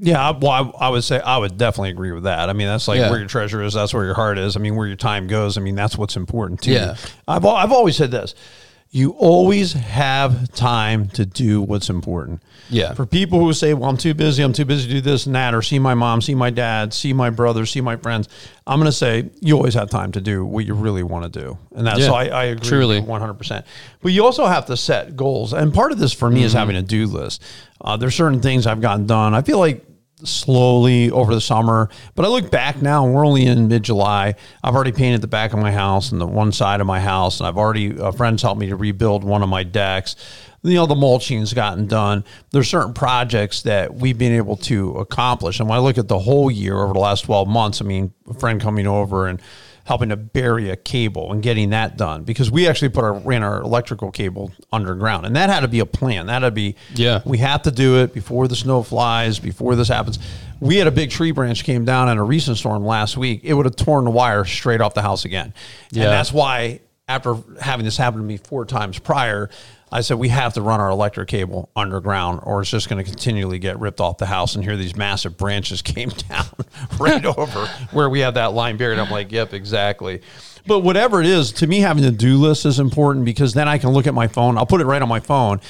Yeah, 0.00 0.30
I- 0.30 0.36
well, 0.36 0.50
I, 0.80 0.86
I 0.86 0.88
would 0.88 1.04
say 1.04 1.20
I 1.20 1.38
would 1.38 1.56
definitely 1.56 1.90
agree 1.90 2.10
with 2.10 2.24
that. 2.24 2.48
I 2.48 2.52
mean, 2.52 2.66
that's 2.66 2.88
like 2.88 2.98
Yeah. 2.98 3.10
where 3.10 3.20
your 3.20 3.28
treasure 3.28 3.62
is. 3.62 3.74
That's 3.74 3.94
where 3.94 4.04
your 4.04 4.14
heart 4.14 4.38
is. 4.38 4.56
I 4.56 4.60
mean, 4.60 4.74
where 4.74 4.88
your 4.88 4.96
time 4.96 5.28
goes. 5.28 5.56
I 5.56 5.60
mean, 5.60 5.76
that's 5.76 5.96
what's 5.96 6.16
important 6.16 6.62
to 6.62 6.72
Yeah. 6.72 6.90
you. 6.92 6.94
I've 7.28 7.44
I've 7.46 7.72
always 7.72 7.96
said 7.96 8.10
this: 8.10 8.34
you 8.90 9.10
always 9.10 9.74
have 9.74 10.50
time 10.52 11.08
to 11.10 11.26
do 11.26 11.60
what's 11.60 11.90
important. 11.90 12.42
Yeah. 12.70 12.94
For 12.94 13.04
people 13.06 13.38
who 13.40 13.52
say, 13.52 13.74
"Well, 13.74 13.88
I'm 13.90 13.96
too 13.98 14.14
busy. 14.14 14.42
I'm 14.42 14.52
too 14.52 14.64
busy 14.64 14.88
to 14.88 14.94
do 14.94 15.00
this 15.02 15.26
and 15.26 15.34
that," 15.34 15.54
or 15.54 15.60
see 15.62 15.78
my 15.78 15.94
mom, 15.94 16.20
see 16.22 16.34
my 16.34 16.50
dad, 16.50 16.92
see 16.94 17.12
my 17.12 17.28
brother, 17.30 17.66
see 17.66 17.80
my 17.82 17.96
friends, 17.96 18.28
I'm 18.66 18.78
going 18.78 18.86
to 18.90 18.96
say 18.96 19.30
you 19.40 19.56
always 19.56 19.74
have 19.74 19.90
time 19.90 20.12
to 20.12 20.20
do 20.20 20.44
what 20.44 20.64
you 20.66 20.74
really 20.74 21.02
want 21.02 21.30
to 21.32 21.40
do, 21.40 21.58
and 21.74 21.86
that's 21.86 22.00
Yeah. 22.00 22.06
so 22.06 22.14
I, 22.14 22.24
I 22.26 22.44
agree. 22.44 22.68
Truly. 22.68 23.00
One 23.00 23.20
hundred 23.20 23.34
percent. 23.34 23.64
But 24.02 24.12
you 24.12 24.24
also 24.24 24.46
have 24.46 24.66
to 24.66 24.76
set 24.76 25.16
goals, 25.16 25.52
and 25.52 25.72
part 25.72 25.92
of 25.92 25.98
this 25.98 26.12
for 26.12 26.30
me 26.30 26.42
is 26.42 26.52
Mm-hmm. 26.52 26.58
having 26.58 26.76
a 26.76 26.82
do 26.82 27.06
list. 27.06 27.42
Uh, 27.80 27.96
there's 27.96 28.14
certain 28.14 28.40
things 28.40 28.66
I've 28.66 28.80
gotten 28.80 29.06
done. 29.06 29.34
I 29.34 29.42
feel 29.42 29.58
like 29.58 29.84
slowly 30.24 31.10
over 31.10 31.34
the 31.34 31.40
summer, 31.40 31.88
but 32.14 32.24
I 32.24 32.28
look 32.28 32.50
back 32.50 32.82
now, 32.82 33.04
and 33.04 33.14
we're 33.14 33.26
only 33.26 33.46
in 33.46 33.68
mid 33.68 33.82
July. 33.84 34.34
I've 34.62 34.74
already 34.74 34.92
painted 34.92 35.20
the 35.20 35.28
back 35.28 35.52
of 35.52 35.58
my 35.58 35.72
house 35.72 36.12
and 36.12 36.20
the 36.20 36.26
one 36.26 36.52
side 36.52 36.80
of 36.80 36.86
my 36.86 37.00
house, 37.00 37.40
and 37.40 37.46
I've 37.46 37.56
already 37.56 37.98
uh, 37.98 38.10
friends 38.12 38.42
helped 38.42 38.60
me 38.60 38.68
to 38.68 38.76
rebuild 38.76 39.24
one 39.24 39.42
of 39.42 39.48
my 39.48 39.62
decks. 39.62 40.16
You 40.62 40.74
know, 40.74 40.86
the 40.86 40.96
mulching's 40.96 41.54
gotten 41.54 41.86
done. 41.86 42.24
There's 42.50 42.68
certain 42.68 42.92
projects 42.92 43.62
that 43.62 43.94
we've 43.94 44.18
been 44.18 44.32
able 44.32 44.56
to 44.56 44.92
accomplish, 44.96 45.60
and 45.60 45.68
when 45.68 45.78
I 45.78 45.80
look 45.80 45.98
at 45.98 46.08
the 46.08 46.18
whole 46.18 46.50
year 46.50 46.76
over 46.82 46.92
the 46.92 46.98
last 46.98 47.22
12 47.22 47.46
months, 47.48 47.80
I 47.80 47.84
mean, 47.84 48.12
a 48.28 48.34
friend 48.34 48.60
coming 48.60 48.86
over 48.86 49.28
and 49.28 49.40
helping 49.88 50.10
to 50.10 50.16
bury 50.16 50.68
a 50.68 50.76
cable 50.76 51.32
and 51.32 51.42
getting 51.42 51.70
that 51.70 51.96
done 51.96 52.22
because 52.22 52.50
we 52.50 52.68
actually 52.68 52.90
put 52.90 53.02
our 53.04 53.14
ran 53.14 53.42
our 53.42 53.62
electrical 53.62 54.10
cable 54.10 54.52
underground 54.70 55.24
and 55.24 55.34
that 55.34 55.48
had 55.48 55.60
to 55.60 55.68
be 55.68 55.80
a 55.80 55.86
plan 55.86 56.26
that 56.26 56.34
had 56.42 56.48
to 56.48 56.50
be 56.50 56.76
Yeah. 56.94 57.22
we 57.24 57.38
have 57.38 57.62
to 57.62 57.70
do 57.70 57.96
it 58.00 58.12
before 58.12 58.48
the 58.48 58.54
snow 58.54 58.82
flies 58.82 59.38
before 59.38 59.76
this 59.76 59.88
happens 59.88 60.18
we 60.60 60.76
had 60.76 60.86
a 60.86 60.90
big 60.90 61.10
tree 61.10 61.30
branch 61.32 61.64
came 61.64 61.86
down 61.86 62.10
in 62.10 62.18
a 62.18 62.22
recent 62.22 62.58
storm 62.58 62.84
last 62.84 63.16
week 63.16 63.40
it 63.44 63.54
would 63.54 63.64
have 63.64 63.76
torn 63.76 64.04
the 64.04 64.10
wire 64.10 64.44
straight 64.44 64.82
off 64.82 64.92
the 64.92 65.00
house 65.00 65.24
again 65.24 65.54
Yeah. 65.90 66.02
and 66.04 66.12
that's 66.12 66.34
why 66.34 66.80
after 67.08 67.36
having 67.58 67.86
this 67.86 67.96
happen 67.96 68.20
to 68.20 68.26
me 68.26 68.36
four 68.36 68.66
times 68.66 68.98
prior 68.98 69.48
I 69.90 70.02
said 70.02 70.18
we 70.18 70.28
have 70.28 70.54
to 70.54 70.62
run 70.62 70.80
our 70.80 70.90
electric 70.90 71.28
cable 71.28 71.70
underground, 71.74 72.40
or 72.42 72.60
it's 72.60 72.70
just 72.70 72.88
going 72.88 73.02
to 73.02 73.10
continually 73.10 73.58
get 73.58 73.78
ripped 73.80 74.00
off 74.00 74.18
the 74.18 74.26
house. 74.26 74.54
And 74.54 74.62
here 74.62 74.76
these 74.76 74.96
massive 74.96 75.36
branches 75.36 75.80
came 75.82 76.10
down 76.10 76.46
right 77.00 77.24
over 77.38 77.66
where 77.92 78.10
we 78.10 78.20
have 78.20 78.34
that 78.34 78.52
line 78.52 78.76
buried. 78.76 78.98
I'm 78.98 79.10
like, 79.10 79.32
yep, 79.32 79.52
exactly. 79.54 80.20
But 80.66 80.80
whatever 80.80 81.20
it 81.20 81.26
is, 81.26 81.52
to 81.52 81.66
me, 81.66 81.80
having 81.80 82.04
a 82.04 82.10
do 82.10 82.36
list 82.36 82.66
is 82.66 82.78
important 82.78 83.24
because 83.24 83.54
then 83.54 83.68
I 83.68 83.78
can 83.78 83.90
look 83.90 84.06
at 84.06 84.12
my 84.12 84.28
phone. 84.28 84.58
I'll 84.58 84.66
put 84.66 84.82
it 84.82 84.84
right 84.86 85.00
on 85.00 85.08
my 85.08 85.20
phone, 85.20 85.60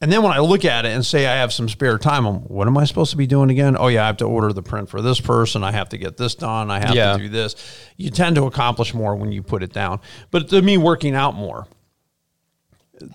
And 0.00 0.10
then 0.10 0.22
when 0.22 0.32
I 0.32 0.38
look 0.38 0.64
at 0.64 0.86
it 0.86 0.90
and 0.92 1.04
say 1.04 1.26
I 1.26 1.34
have 1.36 1.52
some 1.52 1.68
spare 1.68 1.98
time, 1.98 2.24
I'm, 2.26 2.36
what 2.42 2.66
am 2.66 2.78
I 2.78 2.84
supposed 2.84 3.10
to 3.10 3.18
be 3.18 3.26
doing 3.26 3.50
again? 3.50 3.76
Oh, 3.78 3.88
yeah, 3.88 4.04
I 4.04 4.06
have 4.06 4.16
to 4.18 4.24
order 4.24 4.54
the 4.54 4.62
print 4.62 4.88
for 4.88 5.02
this 5.02 5.20
person. 5.20 5.62
I 5.62 5.72
have 5.72 5.90
to 5.90 5.98
get 5.98 6.16
this 6.16 6.34
done. 6.34 6.70
I 6.70 6.78
have 6.80 6.94
Yeah. 6.94 7.12
to 7.16 7.22
do 7.22 7.28
this. 7.28 7.54
You 7.98 8.08
tend 8.10 8.36
to 8.36 8.44
accomplish 8.44 8.94
more 8.94 9.14
when 9.14 9.30
you 9.32 9.42
put 9.42 9.62
it 9.62 9.74
down. 9.74 10.00
But 10.30 10.48
to 10.50 10.62
me, 10.62 10.78
working 10.78 11.14
out 11.14 11.34
more, 11.34 11.66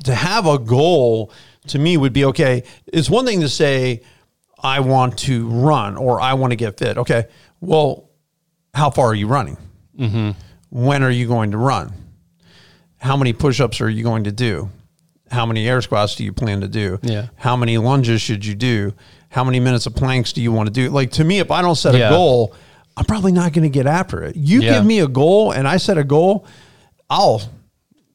to 0.04 0.14
have 0.16 0.46
a 0.46 0.58
goal 0.60 1.32
to 1.68 1.80
me 1.80 1.98
would 1.98 2.14
be 2.14 2.26
okay. 2.26 2.64
It's 2.88 3.10
one 3.10 3.26
thing 3.26 3.42
to 3.42 3.50
say, 3.50 4.02
I 4.64 4.80
want 4.80 5.18
to 5.20 5.48
run 5.50 5.98
or 5.98 6.22
I 6.22 6.34
want 6.34 6.52
to 6.52 6.56
get 6.56 6.78
fit. 6.78 6.98
Okay. 6.98 7.26
Well, 7.60 8.10
how 8.74 8.90
far 8.90 9.08
are 9.08 9.16
you 9.16 9.28
running? 9.28 9.58
Mm-hmm. 9.98 10.32
When 10.70 11.04
are 11.04 11.10
you 11.10 11.28
going 11.28 11.52
to 11.52 11.58
run? 11.58 11.94
How 12.98 13.18
many 13.18 13.34
push 13.34 13.60
ups 13.60 13.82
are 13.82 13.90
you 13.90 14.04
going 14.04 14.26
to 14.26 14.32
do? 14.32 14.70
How 15.32 15.46
many 15.46 15.68
air 15.68 15.82
squats 15.82 16.16
do 16.16 16.24
you 16.24 16.34
plan 16.34 16.62
to 16.62 16.68
do? 16.68 17.00
Yeah. 17.02 17.28
How 17.36 17.56
many 17.56 17.78
lunges 17.78 18.22
should 18.22 18.46
you 18.46 18.54
do? 18.54 18.94
How 19.30 19.44
many 19.44 19.60
minutes 19.60 19.86
of 19.86 19.96
planks 19.96 20.34
do 20.34 20.42
you 20.42 20.52
want 20.52 20.68
to 20.68 20.74
do? 20.74 20.90
Like 20.90 21.12
to 21.14 21.24
me, 21.24 21.40
if 21.40 21.52
I 21.52 21.62
don't 21.62 21.76
set 21.76 21.96
Yeah. 21.96 22.08
a 22.08 22.10
goal, 22.12 22.54
I'm 22.98 23.06
probably 23.06 23.32
not 23.32 23.54
going 23.54 23.64
to 23.64 23.70
get 23.70 23.88
after 23.88 24.24
it. 24.24 24.36
You 24.36 24.62
Yeah. 24.62 24.74
give 24.74 24.86
me 24.86 25.00
a 25.00 25.08
goal 25.08 25.52
and 25.52 25.68
I 25.68 25.78
set 25.78 25.98
a 25.98 26.04
goal, 26.04 26.46
I'll 27.10 27.42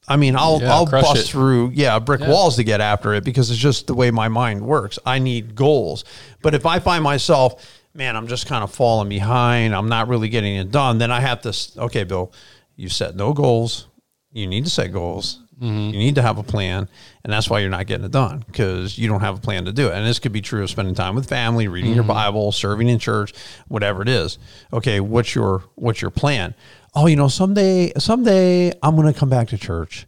I 0.07 0.15
mean, 0.15 0.35
I'll 0.35 0.61
Yeah, 0.61 0.73
I'll 0.73 0.85
bust 0.85 1.17
it. 1.17 1.23
through 1.27 1.71
yeah 1.75 1.99
brick 1.99 2.21
Yeah. 2.21 2.29
walls 2.29 2.55
to 2.55 2.63
get 2.63 2.79
after 2.81 3.13
it 3.13 3.23
because 3.23 3.49
it's 3.51 3.59
just 3.59 3.87
the 3.87 3.93
way 3.93 4.09
my 4.11 4.27
mind 4.29 4.61
works. 4.61 4.97
I 5.05 5.19
need 5.19 5.55
goals, 5.55 6.03
but 6.41 6.53
if 6.55 6.65
I 6.65 6.79
find 6.79 7.03
myself, 7.03 7.65
man, 7.93 8.15
I'm 8.15 8.27
just 8.27 8.45
kind 8.47 8.63
of 8.63 8.71
falling 8.71 9.09
behind. 9.09 9.75
I'm 9.75 9.89
not 9.89 10.07
really 10.07 10.29
getting 10.29 10.55
it 10.55 10.71
done. 10.71 10.97
Then 10.97 11.11
I 11.11 11.19
have 11.19 11.41
to. 11.41 11.53
Okay, 11.83 12.03
Bill, 12.03 12.31
you 12.75 12.89
set 12.89 13.15
no 13.15 13.33
goals. 13.33 13.87
You 14.31 14.47
need 14.47 14.63
to 14.65 14.69
set 14.69 14.93
goals. 14.93 15.39
Mm-hmm. 15.59 15.89
You 15.91 15.97
need 15.97 16.13
to 16.15 16.21
have 16.21 16.37
a 16.37 16.43
plan, 16.43 16.87
and 17.23 17.33
that's 17.33 17.49
why 17.49 17.59
you're 17.61 17.69
not 17.71 17.87
getting 17.87 18.05
it 18.05 18.11
done 18.11 18.43
because 18.45 18.95
you 18.99 19.07
don't 19.07 19.21
have 19.21 19.39
a 19.39 19.41
plan 19.41 19.65
to 19.65 19.73
do 19.73 19.87
it. 19.87 19.93
And 19.95 20.05
this 20.05 20.19
could 20.19 20.31
be 20.31 20.39
true 20.41 20.61
of 20.61 20.69
spending 20.69 20.93
time 20.93 21.15
with 21.15 21.27
family, 21.27 21.67
reading 21.67 21.95
your 21.95 22.03
Mm-hmm. 22.03 22.13
Bible, 22.13 22.51
serving 22.51 22.87
in 22.87 22.99
church, 22.99 23.33
whatever 23.67 24.03
it 24.03 24.07
is. 24.09 24.37
Okay, 24.71 24.99
what's 24.99 25.33
your 25.33 25.63
what's 25.73 25.99
your 25.99 26.11
plan? 26.11 26.53
Oh, 26.99 27.05
you 27.05 27.15
know, 27.15 27.27
someday 27.27 27.93
someday 27.99 28.73
I'm 28.81 28.95
going 28.95 29.11
to 29.11 29.17
come 29.17 29.29
back 29.29 29.49
to 29.49 29.57
church 29.57 30.07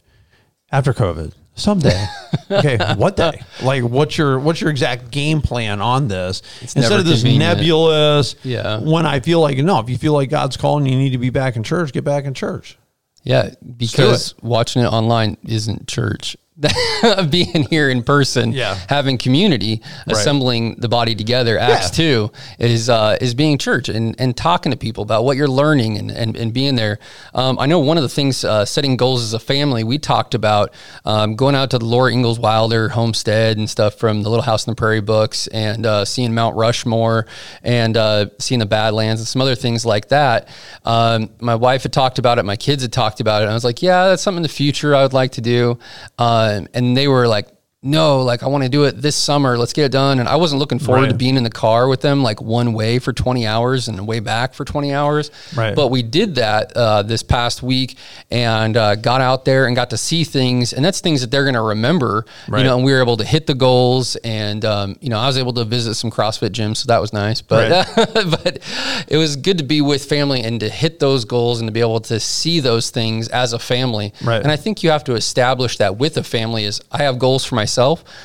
after 0.72 0.92
COVID. 0.92 1.32
Someday, 1.54 2.04
okay. 2.50 2.78
What 2.96 3.16
day? 3.16 3.42
Like, 3.62 3.84
what's 3.84 4.18
your 4.18 4.40
what's 4.40 4.60
your 4.60 4.70
exact 4.70 5.12
game 5.12 5.40
plan 5.40 5.80
on 5.80 6.08
this 6.08 6.42
instead 6.60 6.90
of 6.90 7.04
this 7.04 7.22
convenient. 7.22 7.58
nebulous? 7.58 8.34
Yeah. 8.42 8.80
When 8.80 9.06
I 9.06 9.20
feel 9.20 9.40
like 9.40 9.56
no, 9.58 9.78
if 9.78 9.88
you 9.88 9.98
feel 9.98 10.14
like 10.14 10.30
God's 10.30 10.56
calling, 10.56 10.84
you 10.84 10.96
need 10.96 11.10
to 11.10 11.18
be 11.18 11.30
back 11.30 11.54
in 11.54 11.62
church. 11.62 11.92
Get 11.92 12.02
back 12.02 12.24
in 12.24 12.34
church. 12.34 12.76
Yeah, 13.22 13.50
because 13.76 14.34
watching 14.42 14.82
it 14.82 14.86
online 14.86 15.36
isn't 15.46 15.86
church. 15.86 16.36
Being 17.30 17.66
here 17.70 17.88
in 17.88 18.02
person, 18.02 18.52
Yeah. 18.52 18.78
having 18.88 19.16
community, 19.16 19.80
assembling 20.06 20.74
the 20.76 20.88
body 20.88 21.14
together, 21.14 21.58
Acts 21.58 21.90
two 21.90 22.30
is 22.58 22.90
uh, 22.90 23.16
is 23.20 23.34
being 23.34 23.56
church 23.56 23.88
and, 23.88 24.14
and 24.18 24.36
talking 24.36 24.70
to 24.70 24.76
people 24.76 25.02
about 25.02 25.24
what 25.24 25.36
you're 25.38 25.48
learning 25.48 25.96
and, 25.96 26.10
and, 26.10 26.36
and 26.36 26.52
being 26.52 26.74
there. 26.74 26.98
Um, 27.34 27.58
I 27.58 27.64
know 27.66 27.78
one 27.78 27.96
of 27.96 28.02
the 28.02 28.08
things 28.10 28.44
uh, 28.44 28.64
setting 28.66 28.96
goals 28.98 29.22
as 29.22 29.32
a 29.32 29.38
family 29.38 29.84
we 29.84 29.98
talked 29.98 30.34
about 30.34 30.74
um, 31.06 31.34
going 31.34 31.54
out 31.54 31.70
to 31.70 31.78
the 31.78 31.84
Laura 31.86 32.12
Ingalls 32.12 32.38
Wilder 32.38 32.90
homestead 32.90 33.56
and 33.56 33.70
stuff 33.70 33.94
from 33.94 34.22
the 34.22 34.28
Little 34.28 34.44
House 34.44 34.66
on 34.68 34.72
the 34.72 34.76
Prairie 34.76 35.00
books 35.00 35.46
and 35.46 35.86
uh, 35.86 36.04
seeing 36.04 36.34
Mount 36.34 36.56
Rushmore 36.56 37.26
and 37.62 37.96
uh, 37.96 38.26
seeing 38.38 38.58
the 38.58 38.66
Badlands 38.66 39.20
and 39.20 39.28
some 39.28 39.40
other 39.40 39.54
things 39.54 39.86
like 39.86 40.08
that. 40.08 40.48
Um, 40.84 41.30
my 41.40 41.54
wife 41.54 41.84
had 41.84 41.92
talked 41.92 42.18
about 42.18 42.38
it, 42.38 42.42
my 42.44 42.56
kids 42.56 42.82
had 42.82 42.92
talked 42.92 43.20
about 43.20 43.40
it. 43.40 43.44
And 43.44 43.52
I 43.52 43.54
was 43.54 43.64
like, 43.64 43.80
yeah, 43.82 44.08
that's 44.08 44.22
something 44.22 44.38
in 44.38 44.42
the 44.42 44.48
future 44.48 44.94
I 44.94 45.02
would 45.02 45.14
like 45.14 45.32
to 45.32 45.40
do. 45.40 45.78
Um, 46.18 46.39
and 46.40 46.96
they 46.96 47.08
were 47.08 47.28
like, 47.28 47.48
no, 47.82 48.20
like 48.20 48.42
I 48.42 48.46
want 48.46 48.62
to 48.62 48.68
do 48.68 48.84
it 48.84 49.00
this 49.00 49.16
summer. 49.16 49.56
Let's 49.56 49.72
get 49.72 49.86
it 49.86 49.92
done. 49.92 50.18
And 50.20 50.28
I 50.28 50.36
wasn't 50.36 50.58
looking 50.58 50.78
forward 50.78 51.08
to 51.08 51.14
being 51.14 51.38
in 51.38 51.44
the 51.44 51.50
car 51.50 51.88
with 51.88 52.02
them 52.02 52.22
like 52.22 52.42
one 52.42 52.74
way 52.74 52.98
for 52.98 53.14
20 53.14 53.46
hours 53.46 53.88
and 53.88 54.06
way 54.06 54.20
back 54.20 54.52
for 54.52 54.66
20 54.66 54.92
hours. 54.92 55.30
Right. 55.56 55.74
But 55.74 55.88
we 55.88 56.02
did 56.02 56.34
that 56.34 56.76
uh, 56.76 57.02
this 57.04 57.22
past 57.22 57.62
week 57.62 57.96
and 58.30 58.76
uh, 58.76 58.96
got 58.96 59.22
out 59.22 59.46
there 59.46 59.66
and 59.66 59.74
got 59.74 59.90
to 59.90 59.96
see 59.96 60.24
things. 60.24 60.74
And 60.74 60.84
that's 60.84 61.00
things 61.00 61.22
that 61.22 61.30
they're 61.30 61.44
going 61.44 61.54
to 61.54 61.62
remember, 61.62 62.26
Right. 62.48 62.58
you 62.58 62.64
know, 62.64 62.76
and 62.76 62.84
we 62.84 62.92
were 62.92 63.00
able 63.00 63.16
to 63.16 63.24
hit 63.24 63.46
the 63.46 63.54
goals. 63.54 64.14
And, 64.16 64.62
um, 64.66 64.98
you 65.00 65.08
know, 65.08 65.18
I 65.18 65.26
was 65.26 65.38
able 65.38 65.54
to 65.54 65.64
visit 65.64 65.94
some 65.94 66.10
CrossFit 66.10 66.50
gyms. 66.50 66.76
So 66.78 66.86
that 66.88 67.00
was 67.00 67.14
nice. 67.14 67.40
But, 67.40 67.90
but 67.96 68.58
it 69.08 69.16
was 69.16 69.36
good 69.36 69.56
to 69.56 69.64
be 69.64 69.80
with 69.80 70.04
family 70.04 70.42
and 70.42 70.60
to 70.60 70.68
hit 70.68 70.98
those 71.00 71.24
goals 71.24 71.60
and 71.60 71.68
to 71.68 71.72
be 71.72 71.80
able 71.80 72.00
to 72.00 72.20
see 72.20 72.60
those 72.60 72.90
things 72.90 73.28
as 73.28 73.54
a 73.54 73.58
family. 73.58 74.12
Right. 74.22 74.42
And 74.42 74.52
I 74.52 74.56
think 74.56 74.82
you 74.82 74.90
have 74.90 75.04
to 75.04 75.14
establish 75.14 75.78
that 75.78 75.96
with 75.96 76.18
a 76.18 76.22
family 76.22 76.64
is 76.64 76.82
I 76.92 77.04
have 77.04 77.18
goals 77.18 77.42
for 77.46 77.54
myself, 77.54 77.69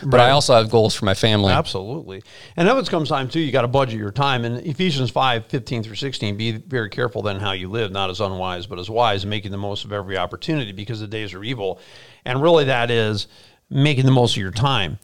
but 0.03 0.19
I 0.19 0.31
also 0.31 0.55
have 0.55 0.69
goals 0.69 0.95
for 0.95 1.05
my 1.05 1.13
family. 1.13 1.53
Absolutely. 1.53 2.23
And 2.55 2.67
that 2.67 2.89
comes 2.89 3.09
time 3.09 3.29
too. 3.29 3.39
You 3.39 3.51
got 3.51 3.61
to 3.61 3.67
budget 3.67 3.97
your 3.97 4.11
time. 4.11 4.45
And 4.45 4.65
Ephesians 4.65 5.09
5, 5.09 5.47
15 5.47 5.83
through 5.83 5.95
16, 5.95 6.37
be 6.37 6.51
very 6.53 6.89
careful 6.89 7.21
then 7.21 7.39
how 7.39 7.51
you 7.51 7.69
live, 7.69 7.91
not 7.91 8.09
as 8.09 8.19
unwise, 8.19 8.67
but 8.67 8.79
as 8.79 8.89
wise, 8.89 9.25
making 9.25 9.51
the 9.51 9.57
most 9.57 9.85
of 9.85 9.93
every 9.93 10.17
opportunity 10.17 10.71
because 10.71 10.99
the 10.99 11.07
days 11.07 11.33
are 11.33 11.43
evil. 11.43 11.79
And 12.25 12.41
really 12.41 12.65
that 12.65 12.91
is 12.91 13.27
making 13.69 14.05
the 14.05 14.11
most 14.11 14.35
of 14.35 14.41
your 14.41 14.51
time. 14.51 14.99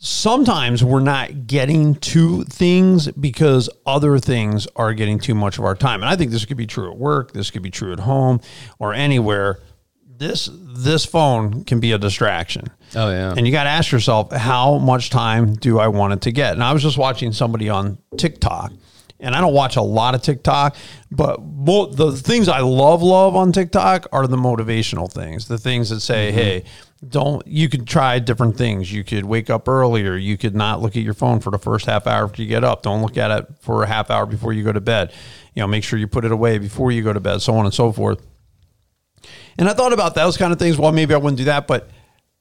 Sometimes 0.00 0.84
we're 0.84 1.00
not 1.00 1.48
getting 1.48 1.96
to 1.96 2.44
things 2.44 3.10
because 3.12 3.68
other 3.84 4.20
things 4.20 4.68
are 4.76 4.94
getting 4.94 5.18
too 5.18 5.34
much 5.34 5.58
of 5.58 5.64
our 5.64 5.74
time. 5.74 6.02
And 6.02 6.08
I 6.08 6.14
think 6.14 6.30
this 6.30 6.44
could 6.44 6.56
be 6.56 6.66
true 6.66 6.90
at 6.90 6.96
work, 6.96 7.32
this 7.32 7.50
could 7.50 7.62
be 7.62 7.70
true 7.70 7.92
at 7.92 8.00
home 8.00 8.40
or 8.78 8.94
anywhere. 8.94 9.58
This 10.18 10.50
this 10.52 11.04
phone 11.04 11.62
can 11.64 11.78
be 11.78 11.92
a 11.92 11.98
distraction. 11.98 12.66
Oh, 12.96 13.08
yeah. 13.08 13.34
And 13.36 13.46
you 13.46 13.52
got 13.52 13.64
to 13.64 13.70
ask 13.70 13.92
yourself, 13.92 14.32
how 14.32 14.78
much 14.78 15.10
time 15.10 15.54
do 15.54 15.78
I 15.78 15.88
want 15.88 16.12
it 16.14 16.22
to 16.22 16.32
get? 16.32 16.54
And 16.54 16.64
I 16.64 16.72
was 16.72 16.82
just 16.82 16.98
watching 16.98 17.32
somebody 17.32 17.68
on 17.68 17.98
TikTok, 18.16 18.72
and 19.20 19.34
I 19.34 19.40
don't 19.40 19.54
watch 19.54 19.76
a 19.76 19.82
lot 19.82 20.14
of 20.14 20.22
TikTok, 20.22 20.76
but 21.10 21.40
mo- 21.40 21.86
the 21.86 22.12
things 22.12 22.48
I 22.48 22.60
love, 22.60 23.02
love 23.02 23.36
on 23.36 23.52
TikTok 23.52 24.06
are 24.12 24.26
the 24.26 24.36
motivational 24.36 25.12
things, 25.12 25.46
the 25.46 25.58
things 25.58 25.90
that 25.90 26.00
say, 26.00 26.30
mm-hmm. 26.30 26.38
hey, 26.38 26.64
don't, 27.06 27.46
you 27.46 27.68
could 27.68 27.86
try 27.86 28.18
different 28.18 28.56
things. 28.56 28.92
You 28.92 29.04
could 29.04 29.24
wake 29.24 29.50
up 29.50 29.68
earlier. 29.68 30.16
You 30.16 30.36
could 30.36 30.56
not 30.56 30.82
look 30.82 30.96
at 30.96 31.02
your 31.02 31.14
phone 31.14 31.38
for 31.38 31.50
the 31.50 31.58
first 31.58 31.86
half 31.86 32.08
hour 32.08 32.24
after 32.24 32.42
you 32.42 32.48
get 32.48 32.64
up. 32.64 32.82
Don't 32.82 33.02
look 33.02 33.16
at 33.16 33.30
it 33.30 33.46
for 33.60 33.84
a 33.84 33.86
half 33.86 34.10
hour 34.10 34.26
before 34.26 34.52
you 34.52 34.64
go 34.64 34.72
to 34.72 34.80
bed. 34.80 35.12
You 35.54 35.62
know, 35.62 35.68
make 35.68 35.84
sure 35.84 35.98
you 35.98 36.08
put 36.08 36.24
it 36.24 36.32
away 36.32 36.58
before 36.58 36.90
you 36.90 37.04
go 37.04 37.12
to 37.12 37.20
bed, 37.20 37.40
so 37.40 37.54
on 37.54 37.66
and 37.66 37.74
so 37.74 37.92
forth. 37.92 38.20
And 39.58 39.68
I 39.68 39.74
thought 39.74 39.92
about 39.92 40.14
those 40.14 40.36
kind 40.36 40.52
of 40.52 40.58
things. 40.58 40.78
Well, 40.78 40.92
maybe 40.92 41.14
I 41.14 41.16
wouldn't 41.16 41.38
do 41.38 41.44
that, 41.44 41.66
but 41.66 41.90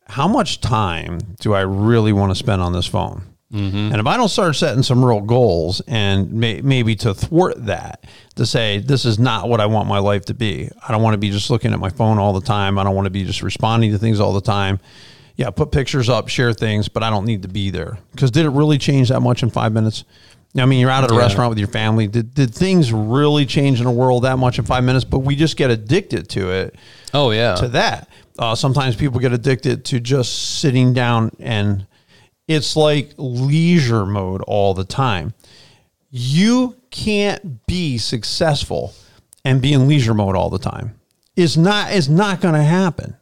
how 0.06 0.28
much 0.28 0.62
time 0.62 1.20
do 1.40 1.54
I 1.54 1.62
really 1.62 2.14
want 2.14 2.32
to 2.32 2.36
spend 2.36 2.62
on 2.62 2.74
this 2.74 2.88
phone? 2.88 3.24
Mm-hmm. 3.52 3.78
And 3.78 3.96
if 3.96 4.06
I 4.06 4.18
don't 4.18 4.28
start 4.28 4.56
setting 4.58 4.84
some 4.84 5.04
real 5.04 5.22
goals 5.22 5.82
and 5.88 6.34
may, 6.34 6.62
maybe 6.62 6.96
to 6.98 7.14
thwart 7.14 7.66
that, 7.66 8.04
to 8.36 8.46
say, 8.46 8.80
this 8.80 9.06
is 9.06 9.20
not 9.20 9.48
what 9.48 9.62
I 9.62 9.68
want 9.68 9.88
my 9.88 10.00
life 10.00 10.26
to 10.26 10.34
be. 10.34 10.70
I 10.86 10.92
don't 10.92 11.02
want 11.02 11.14
to 11.14 11.18
be 11.18 11.30
just 11.30 11.50
looking 11.50 11.72
at 11.72 11.80
my 11.80 11.90
phone 11.90 12.18
all 12.18 12.34
the 12.34 12.46
time. 12.46 12.78
I 12.78 12.84
don't 12.84 12.96
want 12.96 13.06
to 13.06 13.12
be 13.12 13.24
just 13.24 13.42
responding 13.42 13.92
to 13.92 13.98
things 13.98 14.20
all 14.20 14.34
the 14.34 14.42
time. 14.42 14.80
Yeah, 15.38 15.50
put 15.52 15.72
pictures 15.72 16.10
up, 16.10 16.28
share 16.28 16.52
things, 16.52 16.90
but 16.90 17.04
I 17.04 17.10
don't 17.10 17.26
need 17.26 17.44
to 17.44 17.48
be 17.48 17.70
there. 17.70 18.00
Because 18.12 18.32
did 18.32 18.46
it 18.46 18.50
really 18.50 18.78
change 18.78 19.10
that 19.10 19.22
much 19.22 19.44
in 19.44 19.50
five 19.50 19.72
minutes? 19.72 20.04
I 20.58 20.66
mean, 20.66 20.80
you're 20.80 20.90
out 20.90 21.04
at 21.04 21.12
a 21.12 21.14
Yeah. 21.14 21.20
restaurant 21.22 21.50
with 21.50 21.60
your 21.60 21.68
family. 21.68 22.08
Did, 22.08 22.34
did 22.34 22.54
things 22.54 22.92
really 22.92 23.46
change 23.46 23.80
in 23.80 23.86
the 23.86 23.92
world 23.92 24.24
that 24.24 24.38
much 24.38 24.60
in 24.60 24.66
five 24.66 24.84
minutes? 24.84 25.06
But 25.06 25.20
we 25.20 25.36
just 25.36 25.58
get 25.58 25.70
addicted 25.70 26.30
to 26.30 26.52
it 26.52 26.76
oh, 27.14 27.32
yeah. 27.32 27.56
to 27.56 27.68
that. 27.70 28.10
Uh, 28.40 28.56
sometimes 28.56 28.96
people 28.96 29.20
get 29.20 29.34
addicted 29.34 29.86
to 29.86 30.00
just 30.00 30.60
sitting 30.60 30.94
down 30.94 31.32
and 31.40 31.86
it's 32.48 32.76
like 32.76 33.12
leisure 33.18 34.06
mode 34.06 34.42
all 34.44 34.74
the 34.74 34.86
time. 34.86 35.34
You 36.10 36.76
can't 36.92 37.66
be 37.68 37.98
successful 37.98 38.94
and 39.44 39.62
be 39.62 39.74
in 39.74 39.88
leisure 39.88 40.14
mode 40.14 40.36
all 40.36 40.50
the 40.50 40.60
time. 40.60 41.00
It's 41.36 41.58
not. 41.58 41.92
It's 41.92 42.08
not 42.08 42.42
going 42.42 42.56
to 42.56 42.64
happen. 42.64 43.16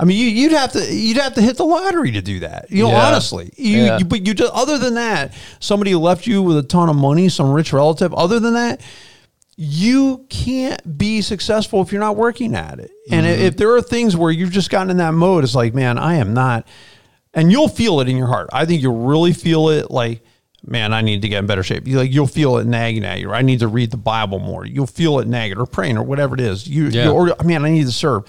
I 0.00 0.04
mean, 0.04 0.16
you, 0.18 0.26
you'd 0.26 0.52
have 0.52 0.72
to 0.72 0.94
you'd 0.94 1.16
have 1.16 1.34
to 1.34 1.42
hit 1.42 1.56
the 1.56 1.64
lottery 1.64 2.12
to 2.12 2.20
do 2.22 2.40
that. 2.40 2.70
You 2.70 2.84
know, 2.84 2.90
Yeah. 2.90 3.06
honestly. 3.08 3.50
You, 3.56 3.78
Yeah. 3.78 3.98
you- 3.98 4.04
but 4.04 4.26
you 4.26 4.32
just 4.34 4.52
other 4.52 4.78
than 4.78 4.94
that, 4.94 5.32
somebody 5.60 5.94
left 5.94 6.26
you 6.26 6.42
with 6.42 6.56
a 6.58 6.62
ton 6.62 6.88
of 6.88 6.96
money, 6.96 7.28
some 7.28 7.50
rich 7.50 7.72
relative. 7.72 8.14
Other 8.14 8.38
than 8.38 8.54
that, 8.54 8.80
you 9.56 10.24
can't 10.28 10.96
be 10.98 11.20
successful 11.20 11.82
if 11.82 11.90
you're 11.90 12.00
not 12.00 12.16
working 12.16 12.54
at 12.54 12.78
it. 12.78 12.90
And 13.10 13.26
Mm-hmm. 13.26 13.42
if 13.42 13.56
there 13.56 13.74
are 13.74 13.82
things 13.82 14.16
where 14.16 14.30
you've 14.30 14.52
just 14.52 14.70
gotten 14.70 14.90
in 14.90 14.98
that 14.98 15.14
mode, 15.14 15.42
it's 15.42 15.54
like, 15.54 15.74
man, 15.74 15.98
I 15.98 16.14
am 16.16 16.32
not. 16.32 16.66
And 17.34 17.50
you'll 17.50 17.68
feel 17.68 18.00
it 18.00 18.08
in 18.08 18.16
your 18.16 18.28
heart. 18.28 18.48
I 18.52 18.64
think 18.66 18.82
you'll 18.82 19.04
really 19.04 19.32
feel 19.32 19.68
it 19.70 19.90
like, 19.90 20.24
man, 20.64 20.92
I 20.92 21.00
need 21.02 21.22
to 21.22 21.28
get 21.28 21.38
in 21.40 21.46
better 21.46 21.62
shape. 21.64 21.86
You 21.88 21.98
like 21.98 22.12
you'll 22.12 22.26
feel 22.28 22.58
it 22.58 22.66
nagging 22.66 23.04
at 23.04 23.18
you. 23.20 23.30
Or 23.30 23.34
I 23.34 23.42
need 23.42 23.58
to 23.60 23.68
read 23.68 23.90
the 23.90 23.96
Bible 23.96 24.38
more. 24.38 24.64
You'll 24.64 24.86
feel 24.86 25.18
it 25.18 25.26
nagging 25.26 25.58
or 25.58 25.66
praying 25.66 25.98
or 25.98 26.02
whatever 26.04 26.34
it 26.34 26.40
is. 26.40 26.66
You, 26.68 26.86
Yeah. 26.88 27.04
you 27.06 27.10
or 27.10 27.34
man, 27.44 27.64
I 27.64 27.70
need 27.70 27.86
to 27.86 27.92
serve. 27.92 28.22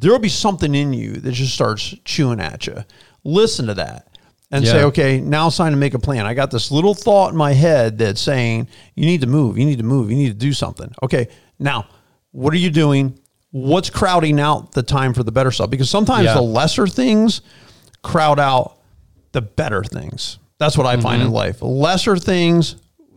There'll 0.00 0.18
be 0.18 0.28
something 0.28 0.74
in 0.74 0.92
you 0.92 1.12
that 1.12 1.32
just 1.32 1.54
starts 1.54 1.94
chewing 2.04 2.40
at 2.40 2.66
you. 2.66 2.84
Listen 3.24 3.66
to 3.66 3.74
that 3.74 4.18
and 4.50 4.66
say, 4.66 4.84
okay, 4.84 5.20
now 5.20 5.48
it's 5.48 5.56
time 5.56 5.72
to 5.72 5.78
make 5.78 5.94
a 5.94 5.98
plan. 5.98 6.26
I 6.26 6.34
got 6.34 6.50
this 6.50 6.70
little 6.70 6.94
thought 6.94 7.32
in 7.32 7.36
my 7.36 7.52
head 7.52 7.98
that's 7.98 8.20
saying, 8.20 8.68
you 8.94 9.06
need 9.06 9.22
to 9.22 9.26
move, 9.26 9.58
you 9.58 9.64
need 9.64 9.78
to 9.78 9.84
move, 9.84 10.10
you 10.10 10.16
need 10.16 10.28
to 10.28 10.34
do 10.34 10.52
something. 10.52 10.92
Okay, 11.02 11.28
now 11.58 11.86
what 12.30 12.52
are 12.52 12.58
you 12.58 12.70
doing? 12.70 13.18
What's 13.50 13.90
crowding 13.90 14.38
out 14.38 14.72
the 14.72 14.82
time 14.82 15.14
for 15.14 15.22
the 15.22 15.32
better 15.32 15.50
stuff? 15.50 15.70
Because 15.70 15.90
sometimes 15.90 16.26
Yeah. 16.26 16.34
the 16.34 16.42
lesser 16.42 16.86
things 16.86 17.40
crowd 18.02 18.38
out 18.38 18.78
the 19.32 19.42
better 19.42 19.82
things. 19.82 20.38
That's 20.58 20.76
what 20.78 20.86
I 20.86 20.96
find 20.98 21.20
in 21.20 21.28
mm-hmm. 21.28 21.36
life. 21.36 21.62
Lesser 21.62 22.16
things 22.16 22.76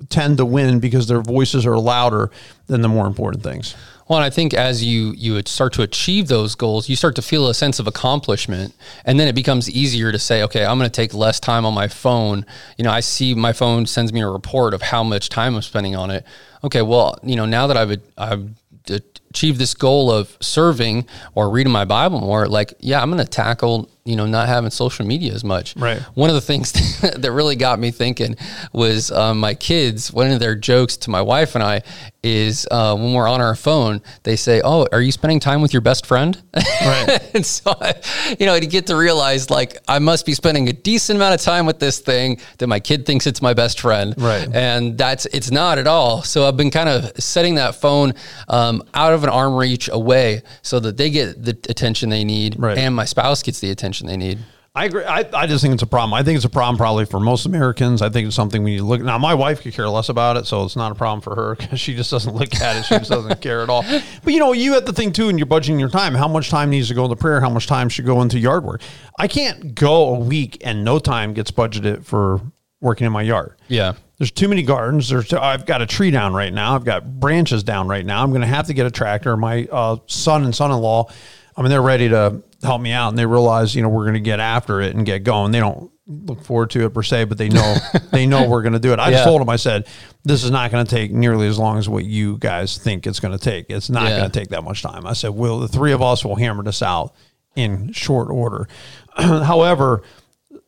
tend 0.10 0.38
to 0.38 0.46
win 0.46 0.80
because 0.80 1.08
their 1.08 1.22
voices 1.22 1.66
are 1.66 1.78
louder 1.78 2.32
than 2.68 2.82
the 2.82 2.88
more 2.88 3.06
important 3.06 3.44
things. 3.44 3.76
Well, 4.10 4.18
I 4.18 4.32
think 4.32 4.56
as 4.56 4.84
you 4.84 5.14
you 5.16 5.40
start 5.46 5.72
to 5.74 5.84
achieve 5.84 6.30
those 6.30 6.56
goals, 6.56 6.90
you 6.90 6.96
start 6.96 7.16
to 7.18 7.22
feel 7.22 7.48
a 7.48 7.54
sense 7.54 7.78
of 7.78 7.86
accomplishment, 7.86 8.74
and 9.06 9.20
then 9.20 9.28
it 9.28 9.36
becomes 9.36 9.70
easier 9.70 10.12
to 10.12 10.18
say, 10.18 10.42
okay, 10.44 10.66
I'm 10.66 10.80
going 10.80 10.90
to 10.90 11.02
take 11.02 11.14
less 11.14 11.40
time 11.40 11.64
on 11.64 11.76
my 11.76 11.88
phone. 11.88 12.44
You 12.76 12.86
know, 12.86 12.92
I 12.92 13.02
see 13.02 13.36
my 13.36 13.54
phone 13.54 13.86
sends 13.86 14.12
me 14.12 14.22
a 14.22 14.28
report 14.28 14.74
of 14.74 14.82
how 14.82 15.04
much 15.04 15.30
time 15.30 15.56
I'm 15.56 15.62
spending 15.62 15.96
on 15.96 16.10
it. 16.10 16.26
Okay, 16.64 16.82
well, 16.82 17.20
you 17.22 17.36
know, 17.36 17.46
now 17.46 17.68
that 17.68 17.78
I've 17.78 18.02
I've 18.18 18.50
achieved 18.90 19.60
this 19.60 19.76
goal 19.76 20.10
of 20.10 20.36
serving 20.42 21.06
or 21.36 21.48
reading 21.52 21.72
my 21.72 21.86
Bible 21.86 22.20
more, 22.20 22.48
like, 22.48 22.74
yeah, 22.80 23.04
I'm 23.04 23.12
going 23.12 23.24
to 23.24 23.30
tackle 23.30 23.92
you 24.10 24.16
know 24.16 24.26
not 24.26 24.48
having 24.48 24.70
social 24.72 25.06
media 25.06 25.34
as 25.34 25.44
much. 25.44 25.76
Right. 25.76 26.00
One 26.16 26.30
of 26.30 26.36
the 26.36 26.42
things 26.42 26.72
that 27.02 27.32
really 27.32 27.56
got 27.56 27.80
me 27.80 27.92
thinking 27.92 28.36
was 28.74 29.12
um, 29.12 29.40
my 29.40 29.54
kids. 29.54 30.12
One 30.12 30.32
of 30.32 30.40
their 30.40 30.56
jokes 30.56 30.98
to 30.98 31.10
my 31.10 31.22
wife 31.22 31.56
and 31.56 31.64
I 31.64 31.84
is 32.22 32.68
uh, 32.70 32.96
when 32.98 33.14
we're 33.14 33.30
on 33.30 33.40
our 33.40 33.56
phone, 33.56 34.02
they 34.24 34.36
say, 34.36 34.62
"Oh, 34.64 34.88
are 34.92 35.02
you 35.02 35.12
spending 35.12 35.40
time 35.40 35.62
with 35.62 35.74
your 35.74 35.82
best 35.82 36.06
friend?" 36.06 36.42
Right. 36.56 37.20
and 37.34 37.46
so, 37.46 37.74
I, 37.80 37.94
you 38.40 38.46
know, 38.46 38.60
to 38.60 38.66
get 38.68 38.88
to 38.88 38.96
realize 38.96 39.50
like 39.50 39.78
I 39.88 40.00
must 40.00 40.26
be 40.26 40.34
spending 40.34 40.68
a 40.70 40.74
decent 40.74 41.18
amount 41.18 41.36
of 41.36 41.42
time 41.42 41.66
with 41.66 41.80
this 41.80 42.00
thing 42.00 42.40
that 42.58 42.68
my 42.68 42.80
kid 42.80 43.06
thinks 43.06 43.28
it's 43.28 43.42
my 43.42 43.54
best 43.54 43.80
friend. 43.80 44.16
Right. 44.18 44.48
And 44.54 44.98
that's 44.98 45.26
it's 45.28 45.52
not 45.52 45.78
at 45.78 45.88
all. 45.88 46.24
So 46.24 46.48
I've 46.48 46.58
been 46.58 46.72
kind 46.72 46.90
of 46.90 47.12
setting 47.24 47.56
that 47.56 47.76
phone 47.76 48.14
um, 48.48 48.84
out 48.94 49.14
of 49.14 49.24
an 49.24 49.30
arm 49.30 49.56
reach 49.56 49.90
away 49.92 50.42
so 50.62 50.80
that 50.82 50.98
they 50.98 51.10
get 51.10 51.42
the 51.44 51.52
attention 51.70 52.10
they 52.10 52.24
need, 52.24 52.56
Right. 52.60 52.78
and 52.78 52.96
my 52.96 53.06
spouse 53.06 53.44
gets 53.44 53.60
the 53.60 53.70
attention 53.72 53.99
they 54.08 54.18
need. 54.18 54.40
I 54.76 54.86
agree. 54.86 55.04
I, 55.04 55.28
I 55.34 55.48
just 55.48 55.64
think 55.64 55.74
it's 55.74 55.84
a 55.84 55.88
problem. 55.88 56.14
I 56.14 56.22
think 56.22 56.36
it's 56.36 56.46
a 56.46 56.50
problem 56.50 56.78
probably 56.78 57.06
for 57.06 57.20
most 57.20 57.46
Americans. 57.48 58.04
I 58.04 58.10
think 58.10 58.28
it's 58.28 58.36
something 58.36 58.64
we 58.64 58.72
need 58.72 58.78
to 58.78 58.84
look. 58.84 59.02
Now, 59.02 59.18
my 59.18 59.34
wife 59.34 59.62
could 59.62 59.74
care 59.74 59.90
less 59.90 60.10
about 60.10 60.38
it, 60.38 60.46
so 60.46 60.64
it's 60.64 60.76
not 60.76 60.92
a 60.92 60.96
problem 60.96 61.22
for 61.22 61.36
her 61.36 61.56
because 61.56 61.80
she 61.80 61.96
just 61.96 62.12
doesn't 62.12 62.36
look 62.36 62.56
at 62.56 62.78
it. 62.78 62.86
She 62.86 62.98
just 62.98 63.10
doesn't 63.10 63.42
care 63.42 63.62
at 63.62 63.70
all. 63.70 63.84
But 64.24 64.34
you 64.34 64.40
know, 64.40 64.54
you 64.54 64.74
have 64.74 64.86
to 64.86 64.94
think 64.94 65.16
too, 65.16 65.28
and 65.30 65.40
you're 65.40 65.48
budgeting 65.48 65.80
your 65.80 65.90
time. 65.90 66.14
How 66.14 66.28
much 66.28 66.50
time 66.50 66.70
needs 66.70 66.88
to 66.90 66.94
go 66.94 67.06
into 67.06 67.16
prayer? 67.16 67.42
How 67.42 67.50
much 67.50 67.68
time 67.68 67.90
should 67.90 68.06
go 68.06 68.22
into 68.22 68.38
yard 68.38 68.64
work? 68.64 68.82
I 69.18 69.28
can't 69.28 69.74
go 69.74 70.16
a 70.16 70.20
week 70.20 70.62
and 70.64 70.84
no 70.84 71.00
time 71.00 71.34
gets 71.34 71.52
budgeted 71.52 72.06
for 72.06 72.40
working 72.80 73.08
in 73.08 73.12
my 73.12 73.24
yard. 73.24 73.56
Yeah. 73.68 73.94
There's 74.18 74.32
too 74.32 74.48
many 74.48 74.64
gardens. 74.64 75.10
There's 75.10 75.34
I've 75.34 75.66
got 75.66 75.82
a 75.82 75.86
tree 75.86 76.12
down 76.12 76.34
right 76.34 76.54
now. 76.54 76.76
I've 76.76 76.86
got 76.86 77.20
branches 77.20 77.64
down 77.64 77.88
right 77.88 78.06
now. 78.06 78.22
I'm 78.22 78.30
going 78.30 78.42
to 78.42 78.48
have 78.48 78.68
to 78.68 78.74
get 78.74 78.86
a 78.86 78.92
tractor. 78.92 79.36
My 79.36 79.68
uh, 79.72 79.98
son 80.08 80.44
and 80.44 80.54
son-in-law, 80.54 81.10
I 81.56 81.62
mean, 81.62 81.70
they're 81.70 81.82
ready 81.82 82.10
to 82.10 82.44
help 82.64 82.82
me 82.82 82.92
out, 82.92 83.10
and 83.10 83.18
they 83.18 83.26
realize 83.26 83.76
you 83.76 83.82
know 83.82 83.90
we're 83.90 84.04
going 84.06 84.14
to 84.16 84.20
get 84.20 84.40
after 84.40 84.82
it 84.82 84.96
and 84.96 85.06
get 85.06 85.24
going. 85.24 85.52
They 85.52 85.60
don't 85.60 85.92
look 86.08 86.44
forward 86.44 86.72
to 86.72 86.86
it 86.86 86.90
per 86.94 87.04
se, 87.04 87.26
but 87.26 87.38
they 87.38 87.50
know 87.50 87.76
they 88.12 88.26
know 88.26 88.48
we're 88.50 88.62
going 88.64 88.74
to 88.74 88.80
do 88.80 88.92
it. 88.94 89.00
I 89.00 89.12
just 89.12 89.24
told 89.24 89.42
them, 89.42 89.50
I 89.50 89.58
said, 89.58 89.88
this 90.24 90.44
is 90.44 90.50
not 90.52 90.72
going 90.72 90.86
to 90.86 90.90
take 90.90 91.12
nearly 91.12 91.48
as 91.48 91.60
long 91.60 91.78
as 91.78 91.88
what 91.88 92.04
you 92.06 92.38
guys 92.38 92.78
think 92.78 93.06
it's 93.06 93.20
going 93.20 93.38
to 93.38 93.44
take. 93.44 93.68
It's 93.70 93.90
not 93.90 94.10
Yeah. 94.10 94.18
going 94.20 94.32
to 94.32 94.40
take 94.40 94.50
that 94.50 94.64
much 94.64 94.82
time. 94.82 95.06
I 95.06 95.14
said, 95.14 95.30
well, 95.32 95.60
the 95.60 95.68
three 95.68 95.92
of 95.92 96.02
us 96.02 96.26
will 96.26 96.36
hammer 96.36 96.64
this 96.64 96.82
out 96.82 97.14
in 97.56 97.92
short 97.94 98.30
order. 98.30 98.68
However, 99.18 100.02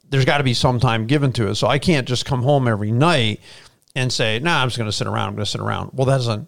there's 0.10 0.26
got 0.26 0.40
to 0.40 0.44
be 0.44 0.54
some 0.54 0.80
time 0.80 1.08
given 1.08 1.32
to 1.34 1.48
it. 1.48 1.56
So 1.56 1.68
I 1.68 1.80
can't 1.80 2.08
just 2.08 2.26
come 2.26 2.44
home 2.44 2.68
every 2.68 2.92
night 2.92 3.40
and 3.96 4.12
say, 4.14 4.40
"Nah, 4.40 4.62
I'm 4.62 4.68
just 4.68 4.78
going 4.78 4.90
to 4.90 4.96
sit 4.96 5.08
around. 5.08 5.30
I'm 5.30 5.36
going 5.36 5.46
to 5.46 5.50
sit 5.52 5.62
around." 5.62 5.92
Well, 5.94 6.06
that 6.06 6.18
doesn't. 6.18 6.48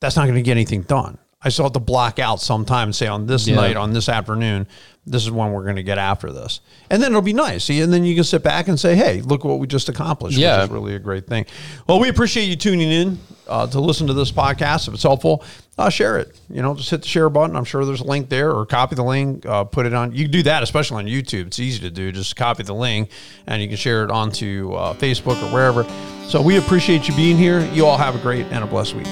That's 0.00 0.14
not 0.16 0.24
going 0.24 0.36
to 0.36 0.42
get 0.42 0.52
anything 0.52 0.82
done. 0.82 1.18
I 1.40 1.50
still 1.50 1.66
have 1.66 1.72
to 1.74 1.78
block 1.80 2.18
out 2.18 2.40
some 2.40 2.64
time 2.64 2.88
and 2.88 2.94
say 2.96 3.06
on 3.06 3.26
this 3.26 3.46
Yeah. 3.46 3.54
night, 3.56 3.76
on 3.76 3.92
this 3.92 4.08
afternoon, 4.08 4.66
this 5.06 5.22
is 5.22 5.30
when 5.30 5.52
we're 5.52 5.62
going 5.62 5.76
to 5.76 5.82
get 5.84 5.96
after 5.96 6.30
this, 6.32 6.60
and 6.90 7.00
then 7.02 7.12
it'll 7.12 7.22
be 7.22 7.32
nice. 7.32 7.64
See, 7.64 7.80
and 7.80 7.90
then 7.92 8.04
you 8.04 8.14
can 8.14 8.24
sit 8.24 8.42
back 8.42 8.68
and 8.68 8.78
say, 8.78 8.94
"Hey, 8.94 9.22
look 9.22 9.42
what 9.44 9.58
we 9.58 9.66
just 9.66 9.88
accomplished." 9.88 10.36
Yeah. 10.36 10.56
which 10.58 10.64
is 10.66 10.70
really 10.70 10.94
a 10.96 10.98
great 10.98 11.26
thing. 11.26 11.46
Well, 11.86 11.98
we 12.00 12.08
appreciate 12.10 12.44
you 12.46 12.56
tuning 12.56 12.90
in 12.90 13.18
uh, 13.48 13.66
to 13.68 13.80
listen 13.80 14.06
to 14.08 14.12
this 14.12 14.30
podcast. 14.32 14.86
If 14.88 14.94
it's 14.94 15.04
helpful, 15.04 15.42
uh, 15.78 15.88
share 15.88 16.18
it. 16.18 16.36
You 16.50 16.60
know, 16.60 16.74
just 16.74 16.90
hit 16.90 17.02
the 17.02 17.08
share 17.08 17.30
button. 17.30 17.56
I'm 17.56 17.64
sure 17.64 17.86
there's 17.86 18.02
a 18.02 18.06
link 18.06 18.28
there, 18.28 18.52
or 18.52 18.66
copy 18.66 18.96
the 18.96 19.04
link, 19.04 19.46
uh, 19.46 19.64
put 19.64 19.86
it 19.86 19.94
on. 19.94 20.12
You 20.14 20.24
can 20.24 20.32
do 20.32 20.42
that, 20.42 20.62
especially 20.62 20.98
on 20.98 21.06
YouTube. 21.06 21.46
It's 21.46 21.58
easy 21.60 21.78
to 21.80 21.90
do. 21.90 22.12
Just 22.12 22.36
copy 22.36 22.64
the 22.64 22.74
link, 22.74 23.08
and 23.46 23.62
you 23.62 23.68
can 23.68 23.78
share 23.78 24.04
it 24.04 24.10
onto 24.10 24.72
uh, 24.74 24.92
Facebook 24.94 25.42
or 25.42 25.54
wherever. 25.54 25.86
So 26.26 26.42
we 26.42 26.58
appreciate 26.58 27.08
you 27.08 27.14
being 27.14 27.38
here. 27.38 27.60
You 27.72 27.86
all 27.86 27.96
have 27.96 28.14
a 28.14 28.18
great 28.18 28.44
and 28.50 28.62
a 28.62 28.66
blessed 28.66 28.94
week. 28.94 29.06